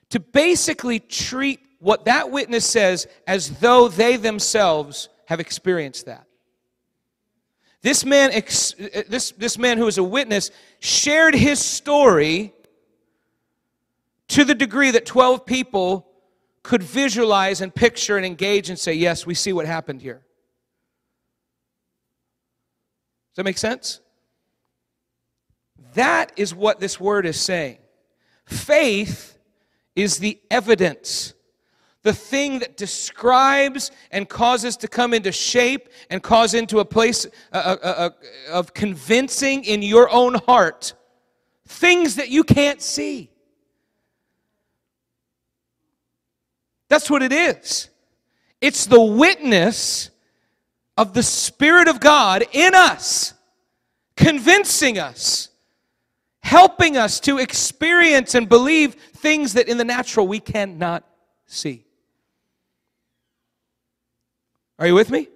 [0.09, 6.27] to basically treat what that witness says as though they themselves have experienced that.
[7.81, 12.53] This man, this, this man who was a witness shared his story
[14.27, 16.10] to the degree that 12 people
[16.63, 20.21] could visualize and picture and engage and say, Yes, we see what happened here.
[23.31, 24.01] Does that make sense?
[25.93, 27.77] That is what this word is saying.
[28.45, 29.37] Faith
[29.95, 31.33] is the evidence
[32.03, 37.27] the thing that describes and causes to come into shape and cause into a place
[37.53, 38.09] uh, uh, uh,
[38.51, 40.93] of convincing in your own heart
[41.67, 43.30] things that you can't see.
[46.91, 47.87] That's what it is.
[48.59, 50.09] It's the witness
[50.97, 53.33] of the Spirit of God in us,
[54.17, 55.47] convincing us,
[56.41, 61.07] helping us to experience and believe things that in the natural we cannot
[61.45, 61.85] see.
[64.77, 65.29] Are you with me?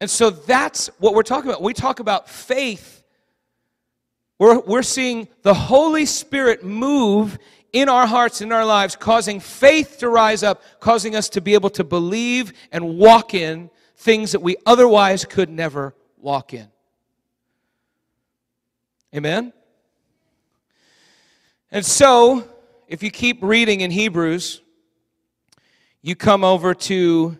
[0.00, 1.60] And so that's what we're talking about.
[1.60, 3.02] we talk about faith,
[4.38, 7.38] we're, we're seeing the Holy Spirit move
[7.76, 11.52] in our hearts, in our lives, causing faith to rise up, causing us to be
[11.52, 16.68] able to believe and walk in things that we otherwise could never walk in.
[19.14, 19.52] Amen?
[21.70, 22.48] And so,
[22.88, 24.62] if you keep reading in Hebrews,
[26.00, 27.38] you come over to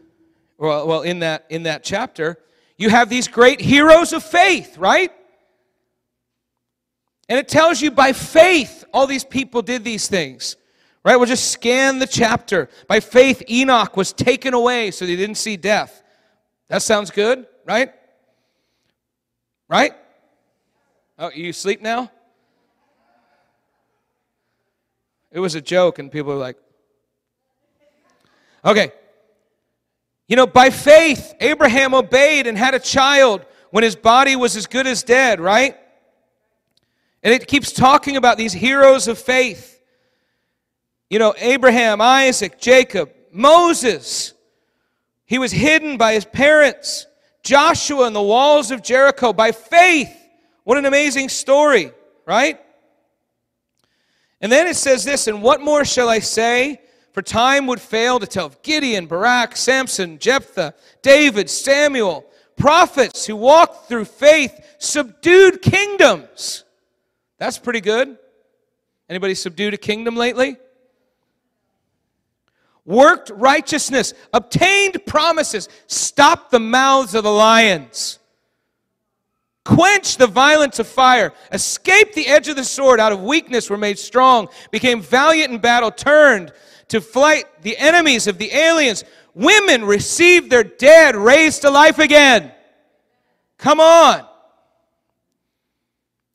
[0.58, 2.38] well, well in that in that chapter
[2.76, 5.12] you have these great heroes of faith right
[7.28, 10.56] and it tells you by faith all these people did these things
[11.06, 11.14] right?
[11.14, 12.68] We'll just scan the chapter.
[12.88, 16.02] By faith enoch was taken away so he didn't see death.
[16.68, 17.92] That sounds good right?
[19.68, 19.92] Right?
[21.18, 22.10] Oh you sleep now?
[25.30, 26.56] It was a joke and people were like
[28.64, 28.92] Okay.
[30.26, 34.66] You know, by faith, Abraham obeyed and had a child when his body was as
[34.66, 35.76] good as dead, right?
[37.26, 39.82] And it keeps talking about these heroes of faith.
[41.10, 44.32] You know, Abraham, Isaac, Jacob, Moses.
[45.24, 47.08] He was hidden by his parents.
[47.42, 50.16] Joshua in the walls of Jericho by faith.
[50.62, 51.90] What an amazing story,
[52.26, 52.60] right?
[54.40, 56.80] And then it says this, and what more shall I say?
[57.10, 62.24] For time would fail to tell of Gideon, Barak, Samson, Jephthah, David, Samuel,
[62.56, 66.62] prophets who walked through faith, subdued kingdoms.
[67.38, 68.16] That's pretty good.
[69.08, 70.56] Anybody subdued a kingdom lately?
[72.84, 78.20] Worked righteousness, obtained promises, stopped the mouths of the lions,
[79.64, 83.76] quenched the violence of fire, escaped the edge of the sword, out of weakness were
[83.76, 86.52] made strong, became valiant in battle, turned
[86.88, 89.02] to flight the enemies of the aliens.
[89.34, 92.52] Women received their dead raised to life again.
[93.58, 94.24] Come on.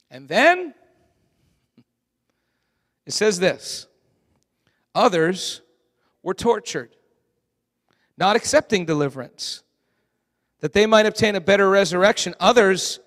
[0.09, 0.73] And then
[3.05, 3.87] it says this
[4.93, 5.61] others
[6.23, 6.95] were tortured,
[8.17, 9.63] not accepting deliverance,
[10.59, 12.35] that they might obtain a better resurrection.
[12.39, 12.99] Others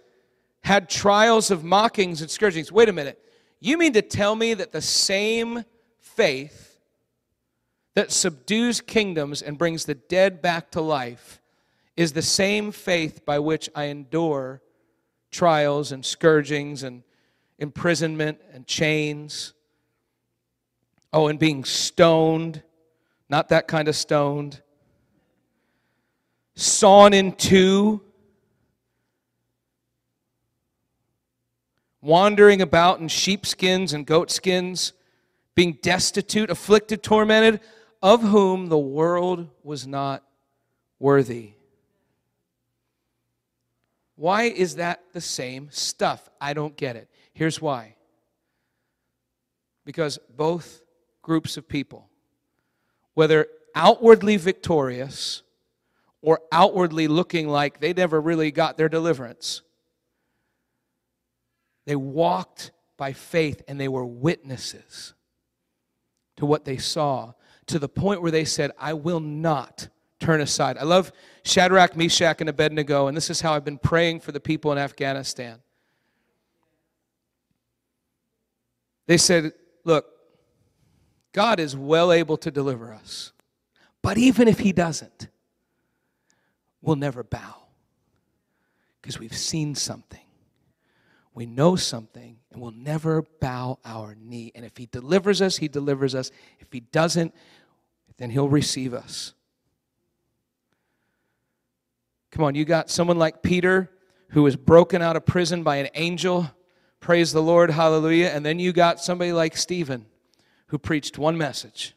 [0.62, 2.72] had trials of mockings and scourgings.
[2.72, 3.20] Wait a minute.
[3.60, 5.64] You mean to tell me that the same
[6.00, 6.78] faith
[7.94, 11.40] that subdues kingdoms and brings the dead back to life
[11.96, 14.60] is the same faith by which I endure
[15.30, 17.02] trials and scourgings and
[17.58, 19.54] imprisonment and chains?
[21.14, 22.60] Oh, and being stoned,
[23.28, 24.60] not that kind of stoned,
[26.56, 28.00] sawn in two
[32.02, 34.92] wandering about in sheepskins and goatskins,
[35.54, 37.60] being destitute, afflicted, tormented,
[38.02, 40.24] of whom the world was not
[40.98, 41.52] worthy.
[44.16, 46.28] Why is that the same stuff?
[46.40, 47.08] I don't get it.
[47.32, 47.94] Here's why.
[49.84, 50.80] Because both
[51.24, 52.08] groups of people,
[53.14, 55.42] whether outwardly victorious
[56.22, 59.62] or outwardly looking like they never really got their deliverance,
[61.86, 65.14] they walked by faith and they were witnesses
[66.36, 67.32] to what they saw
[67.66, 69.88] to the point where they said, I will not
[70.20, 70.78] turn aside.
[70.78, 71.12] I love
[71.44, 74.78] Shadrach, Meshach, and Abednego, and this is how I've been praying for the people in
[74.78, 75.60] Afghanistan.
[79.06, 79.52] They said,
[79.84, 80.06] Look,
[81.34, 83.32] God is well able to deliver us,
[84.00, 85.28] but even if He doesn't,
[86.80, 87.56] we'll never bow
[89.02, 90.20] because we've seen something
[91.34, 94.52] we know something and we'll never bow our knee.
[94.54, 96.30] And if He delivers us, He delivers us.
[96.60, 97.34] If He doesn't,
[98.16, 99.34] then He'll receive us.
[102.30, 103.90] Come on, you got someone like Peter
[104.28, 106.50] who was broken out of prison by an angel.
[107.00, 108.28] Praise the Lord, hallelujah.
[108.28, 110.06] And then you got somebody like Stephen
[110.66, 111.94] who preached one message.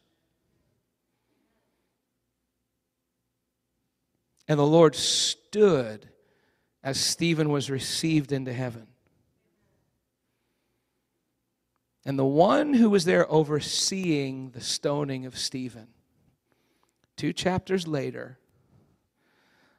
[4.47, 6.09] And the Lord stood
[6.83, 8.87] as Stephen was received into heaven.
[12.05, 15.87] And the one who was there overseeing the stoning of Stephen,
[17.17, 18.39] two chapters later,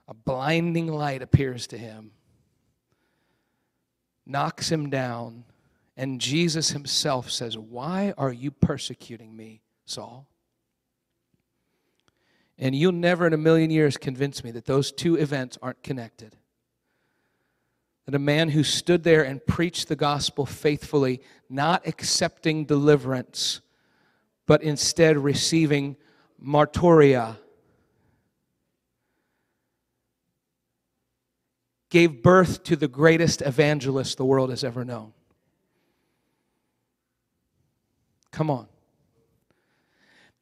[0.06, 2.10] a blinding light appears to him,
[4.26, 5.44] knocks him down,
[5.98, 10.26] and Jesus himself says, Why are you persecuting me, Saul?
[12.58, 16.34] And you'll never in a million years convince me that those two events aren't connected
[18.08, 21.20] that a man who stood there and preached the gospel faithfully,
[21.50, 23.60] not accepting deliverance,
[24.46, 25.94] but instead receiving
[26.42, 27.36] martyria,
[31.90, 35.12] gave birth to the greatest evangelist the world has ever known.
[38.30, 38.66] Come on.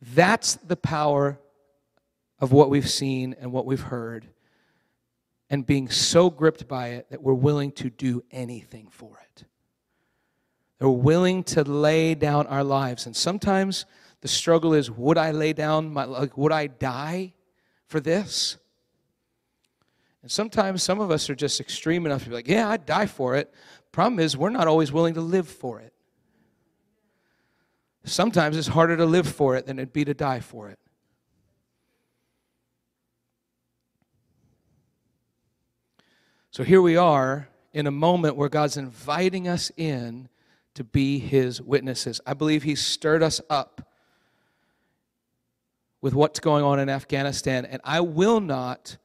[0.00, 1.38] That's the power
[2.38, 4.26] of what we've seen and what we've heard
[5.48, 9.44] and being so gripped by it that we're willing to do anything for it.
[10.78, 13.06] They're willing to lay down our lives.
[13.06, 13.86] And sometimes
[14.20, 17.34] the struggle is would I lay down my like would I die
[17.86, 18.58] for this?
[20.22, 23.06] And sometimes some of us are just extreme enough to be like, yeah, I'd die
[23.06, 23.54] for it.
[23.92, 25.92] Problem is, we're not always willing to live for it.
[28.06, 30.78] Sometimes it's harder to live for it than it'd be to die for it.
[36.52, 40.28] So here we are in a moment where God's inviting us in
[40.74, 42.20] to be his witnesses.
[42.24, 43.92] I believe he's stirred us up
[46.00, 48.98] with what's going on in Afghanistan, and I will not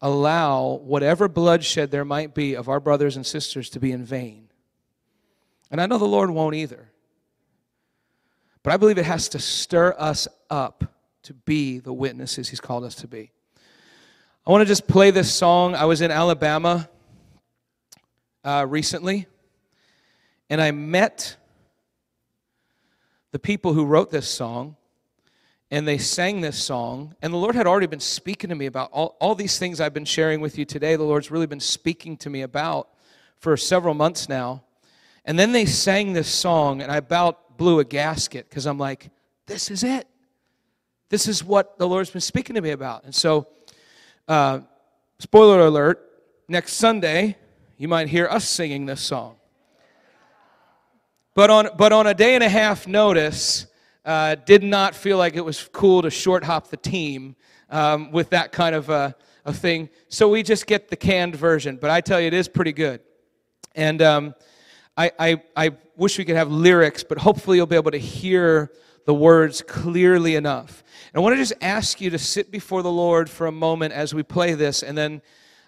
[0.00, 4.48] allow whatever bloodshed there might be of our brothers and sisters to be in vain.
[5.70, 6.92] And I know the Lord won't either.
[8.64, 10.84] But I believe it has to stir us up
[11.24, 13.30] to be the witnesses he's called us to be.
[14.46, 15.74] I want to just play this song.
[15.74, 16.88] I was in Alabama
[18.42, 19.26] uh, recently,
[20.48, 21.36] and I met
[23.32, 24.76] the people who wrote this song,
[25.70, 27.14] and they sang this song.
[27.20, 29.94] And the Lord had already been speaking to me about all, all these things I've
[29.94, 30.96] been sharing with you today.
[30.96, 32.88] The Lord's really been speaking to me about
[33.40, 34.62] for several months now.
[35.26, 39.10] And then they sang this song, and I about blew a gasket because I'm like,
[39.46, 40.06] this is it.
[41.08, 43.04] This is what the Lord's been speaking to me about.
[43.04, 43.46] And so,
[44.26, 44.60] uh,
[45.18, 46.00] spoiler alert,
[46.48, 47.36] next Sunday,
[47.76, 49.36] you might hear us singing this song.
[51.34, 53.66] But on, but on a day and a half notice,
[54.04, 57.36] uh, did not feel like it was cool to short hop the team
[57.70, 59.88] um, with that kind of a, a, thing.
[60.08, 61.76] So we just get the canned version.
[61.76, 63.00] But I tell you, it is pretty good.
[63.74, 64.34] And um,
[64.96, 68.72] I, I, I wish we could have lyrics, but hopefully you'll be able to hear
[69.06, 70.82] the words clearly enough.
[71.12, 73.92] And I want to just ask you to sit before the Lord for a moment
[73.92, 75.22] as we play this, and then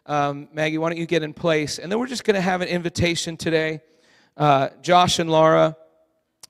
[0.07, 1.79] um, Maggie, why don't you get in place?
[1.79, 3.81] And then we're just going to have an invitation today.
[4.37, 5.77] Uh, Josh and Laura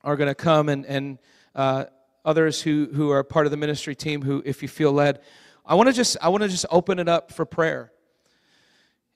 [0.03, 1.17] are going to come, and, and
[1.55, 1.85] uh,
[2.23, 5.21] others who, who are part of the ministry team who, if you feel led,
[5.65, 7.91] I want to just I want to just open it up for prayer,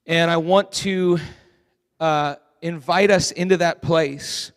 [0.05, 1.17] and I want to
[1.99, 4.51] uh, invite us into that place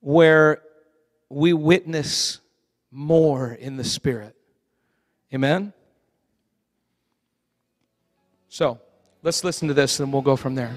[0.00, 0.62] where
[1.28, 2.40] we witness
[2.90, 4.36] more in the Spirit.
[5.32, 5.72] Amen?
[8.48, 8.78] So
[9.22, 10.76] let's listen to this and we'll go from there.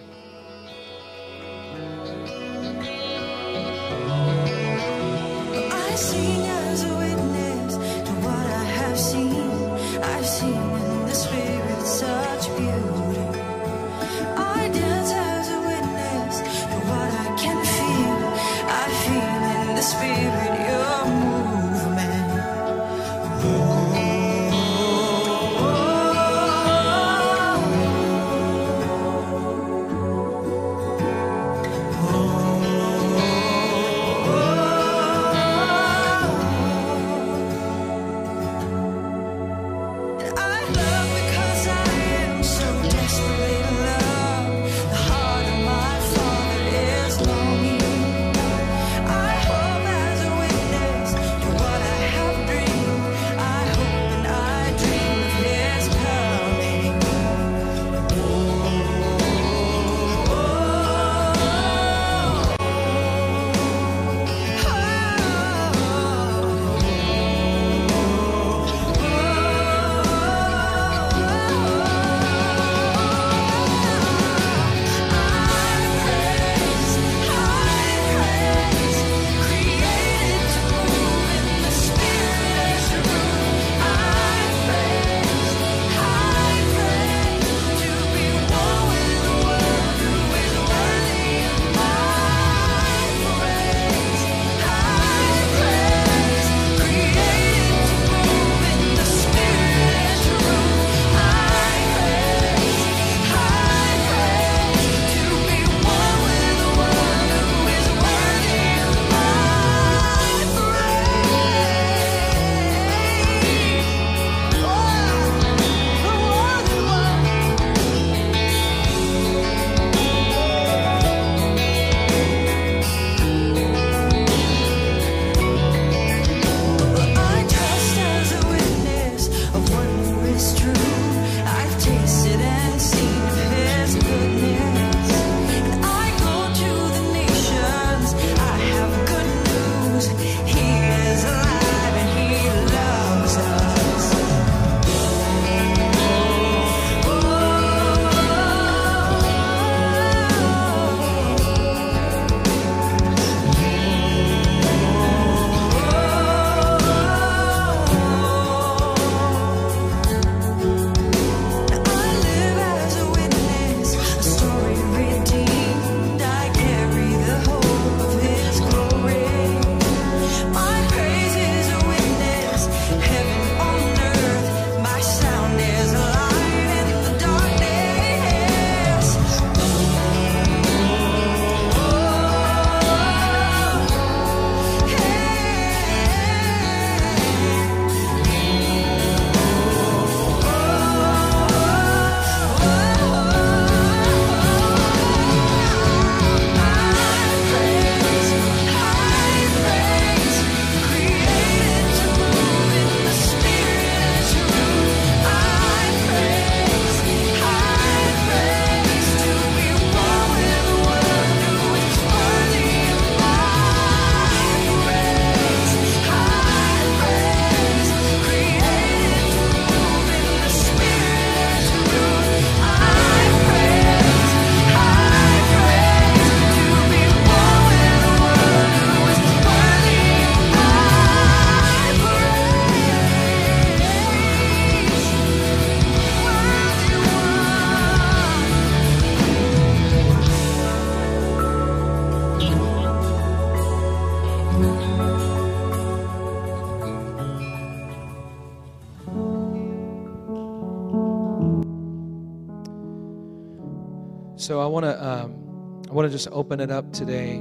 [256.16, 257.39] Just open it up today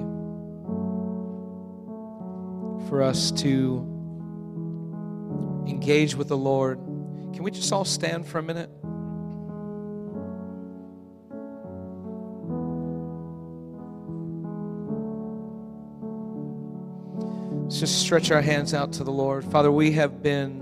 [2.89, 3.79] for us to
[5.69, 6.79] engage with the Lord.
[7.33, 8.69] Can we just all stand for a minute?
[17.63, 19.45] Let's just stretch our hands out to the Lord.
[19.45, 20.59] Father, we have been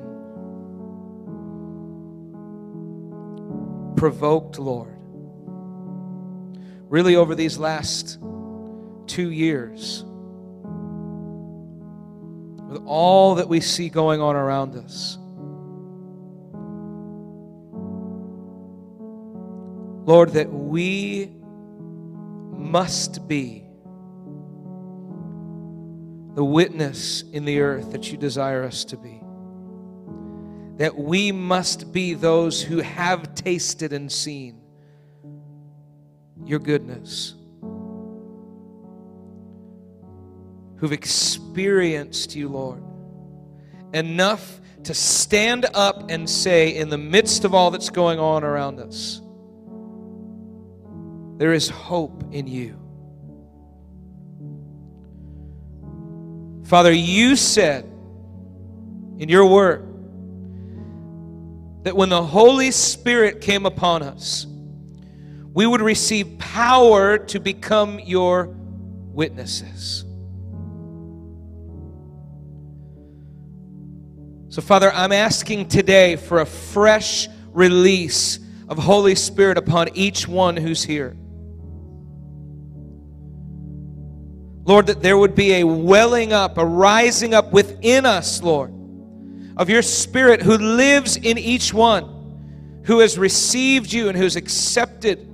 [3.96, 4.91] provoked, Lord,
[6.93, 8.18] really over these last
[9.07, 10.05] two years
[12.68, 15.16] with all that we see going on around us.
[20.07, 21.32] Lord, that we
[22.51, 23.64] must be
[26.34, 29.18] the witness in the earth that you desire us to be.
[30.76, 34.61] That we must be those who have tasted and seen
[36.45, 37.34] your goodness,
[40.76, 42.82] who've experienced you, Lord,
[43.93, 48.80] enough to stand up and say, in the midst of all that's going on around
[48.80, 49.20] us,
[51.38, 52.78] there is hope in you.
[56.64, 57.84] Father, you said
[59.18, 59.86] in your word
[61.84, 64.47] that when the Holy Spirit came upon us,
[65.55, 70.05] we would receive power to become your witnesses.
[74.48, 78.38] So, Father, I'm asking today for a fresh release
[78.68, 81.16] of Holy Spirit upon each one who's here.
[84.64, 88.72] Lord, that there would be a welling up, a rising up within us, Lord,
[89.57, 95.32] of your Spirit who lives in each one, who has received you and who's accepted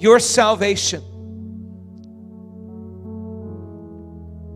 [0.00, 1.02] your salvation.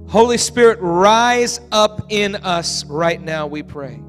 [0.08, 4.00] Holy Spirit, rise up in us right now, we pray.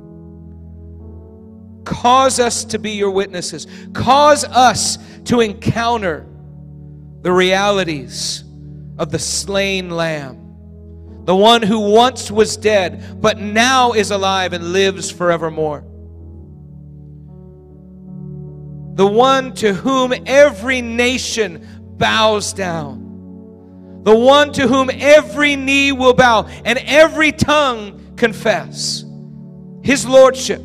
[1.84, 3.68] Cause us to be your witnesses.
[3.94, 6.26] Cause us to encounter
[7.22, 8.44] the realities
[8.98, 10.38] of the slain lamb,
[11.26, 15.84] the one who once was dead, but now is alive and lives forevermore.
[18.96, 21.68] The one to whom every nation
[21.98, 24.02] bows down.
[24.04, 29.04] The one to whom every knee will bow and every tongue confess.
[29.84, 30.62] His Lordship.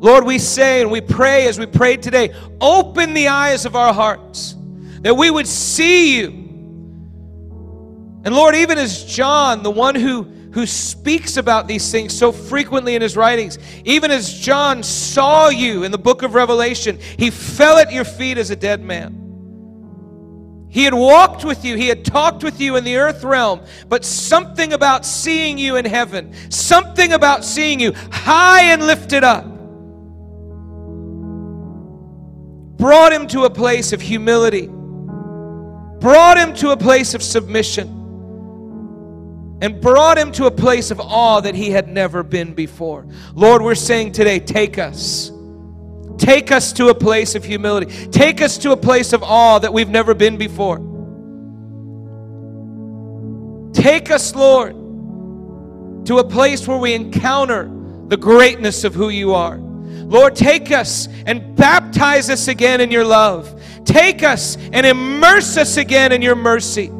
[0.00, 3.92] Lord, we say and we pray as we prayed today, open the eyes of our
[3.92, 4.54] hearts
[5.00, 6.28] that we would see you.
[8.24, 12.94] And Lord, even as John, the one who, who speaks about these things so frequently
[12.94, 17.78] in his writings, even as John saw you in the book of Revelation, he fell
[17.78, 19.24] at your feet as a dead man.
[20.70, 24.04] He had walked with you, he had talked with you in the earth realm, but
[24.04, 29.44] something about seeing you in heaven, something about seeing you high and lifted up,
[32.76, 34.70] brought him to a place of humility
[36.00, 37.97] brought him to a place of submission
[39.60, 43.06] and brought him to a place of awe that he had never been before.
[43.34, 45.32] Lord, we're saying today, take us.
[46.16, 48.08] Take us to a place of humility.
[48.08, 50.78] Take us to a place of awe that we've never been before.
[53.72, 54.74] Take us, Lord,
[56.06, 57.70] to a place where we encounter
[58.08, 59.58] the greatness of who you are.
[59.58, 63.60] Lord, take us and baptize us again in your love.
[63.84, 66.90] Take us and immerse us again in your mercy.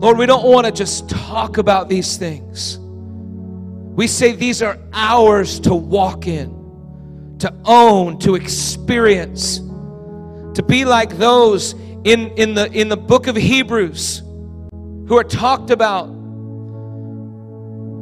[0.00, 2.78] Lord, we don't want to just talk about these things.
[2.78, 11.18] We say these are ours to walk in, to own, to experience, to be like
[11.18, 11.74] those
[12.04, 16.06] in, in, the, in the book of Hebrews who are talked about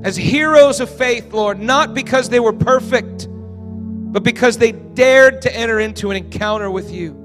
[0.05, 5.53] as heroes of faith, Lord, not because they were perfect, but because they dared to
[5.53, 7.18] enter into an encounter with you.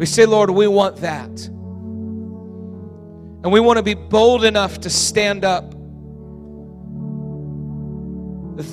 [0.00, 1.28] We say, Lord, we want that.
[3.42, 5.72] And we want to be bold enough to stand up,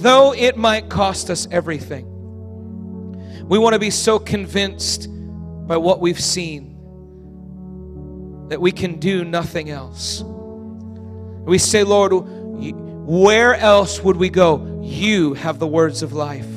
[0.02, 2.06] though it might cost us everything.
[3.46, 5.10] We want to be so convinced
[5.68, 6.78] by what we've seen
[8.48, 10.24] that we can do nothing else.
[10.24, 12.14] We say, Lord,
[13.06, 14.80] where else would we go?
[14.82, 16.48] You have the words of life.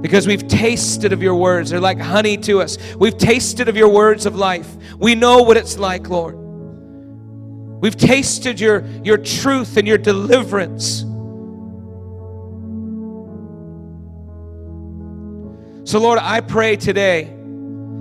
[0.00, 1.70] Because we've tasted of your words.
[1.70, 2.78] They're like honey to us.
[2.96, 4.68] We've tasted of your words of life.
[4.98, 6.36] We know what it's like, Lord.
[7.80, 11.04] We've tasted your, your truth and your deliverance.
[15.88, 17.32] So, Lord, I pray today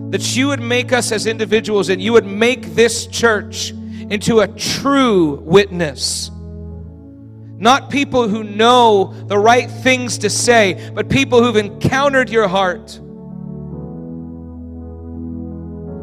[0.10, 3.72] that you would make us as individuals and you would make this church
[4.10, 6.32] into a true witness.
[7.60, 12.99] Not people who know the right things to say, but people who've encountered your heart.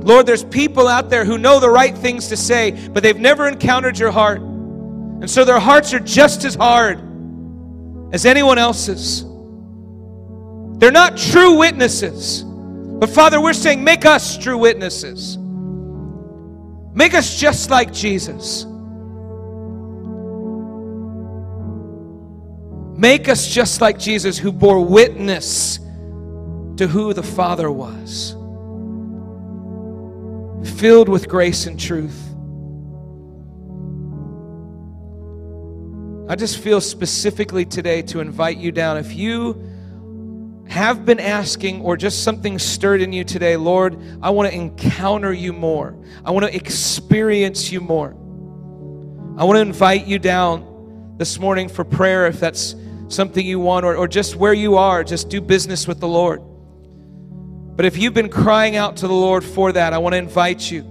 [0.05, 3.49] Lord, there's people out there who know the right things to say, but they've never
[3.49, 4.41] encountered your heart.
[4.41, 7.01] And so their hearts are just as hard
[8.13, 9.25] as anyone else's.
[10.79, 12.43] They're not true witnesses.
[12.43, 15.39] But Father, we're saying, make us true witnesses.
[16.95, 18.67] Make us just like Jesus.
[22.97, 25.79] Make us just like Jesus, who bore witness
[26.77, 28.37] to who the Father was
[30.79, 32.21] filled with grace and truth.
[36.29, 38.97] I just feel specifically today to invite you down.
[38.97, 39.63] If you
[40.69, 45.33] have been asking or just something stirred in you today, Lord, I want to encounter
[45.33, 45.97] you more.
[46.25, 48.11] I want to experience you more.
[49.37, 52.75] I want to invite you down this morning for prayer if that's
[53.15, 56.43] something you want, or, or just where you are, just do business with the Lord.
[57.77, 60.71] But if you've been crying out to the Lord for that, I want to invite
[60.71, 60.83] you.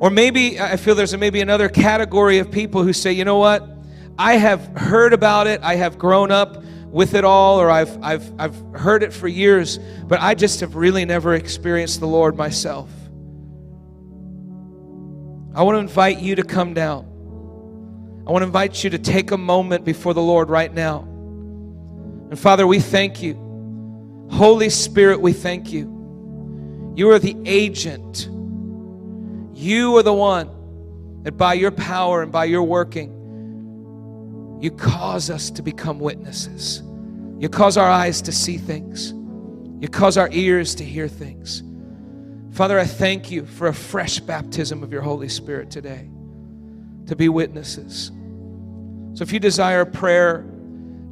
[0.00, 3.68] Or maybe I feel there's maybe another category of people who say, you know what?
[4.18, 8.40] I have heard about it, I have grown up with it all, or I've, I've,
[8.40, 12.90] I've heard it for years, but I just have really never experienced the Lord myself.
[15.56, 17.13] I want to invite you to come down.
[18.26, 21.00] I want to invite you to take a moment before the Lord right now.
[21.00, 23.40] And Father, we thank you
[24.30, 26.92] Holy Spirit, we thank you.
[26.96, 28.28] You are the agent.
[29.54, 33.10] You are the one that by your power and by your working,
[34.60, 36.82] you cause us to become witnesses.
[37.38, 39.12] You cause our eyes to see things.
[39.80, 41.62] You cause our ears to hear things.
[42.56, 46.08] Father, I thank you for a fresh baptism of your Holy Spirit today
[47.06, 48.10] to be witnesses.
[49.14, 50.44] So if you desire prayer,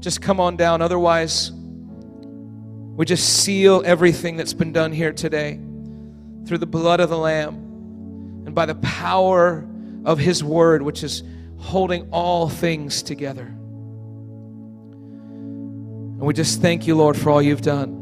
[0.00, 0.82] just come on down.
[0.82, 5.60] Otherwise, we just seal everything that's been done here today
[6.46, 7.54] through the blood of the Lamb
[8.46, 9.66] and by the power
[10.04, 11.22] of His Word, which is
[11.58, 13.44] holding all things together.
[16.12, 18.00] And we just thank you, Lord, for all you've done.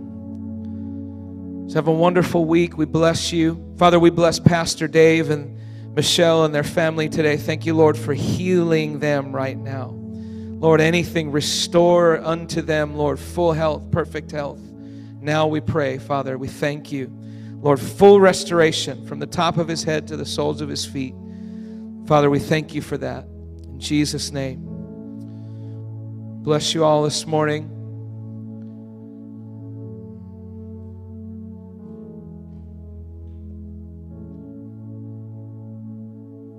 [1.69, 2.79] So have a wonderful week.
[2.79, 3.75] We bless you.
[3.77, 5.60] Father, we bless Pastor Dave and
[5.95, 7.37] Michelle and their family today.
[7.37, 9.89] Thank you, Lord, for healing them right now.
[9.95, 14.61] Lord, anything restore unto them, Lord, full health, perfect health.
[15.21, 17.11] Now we pray, Father, we thank you.
[17.63, 21.15] Lord, full restoration from the top of his head to the soles of his feet.
[22.07, 23.25] Father, we thank you for that.
[23.25, 24.67] In Jesus' name.
[26.43, 27.80] Bless you all this morning.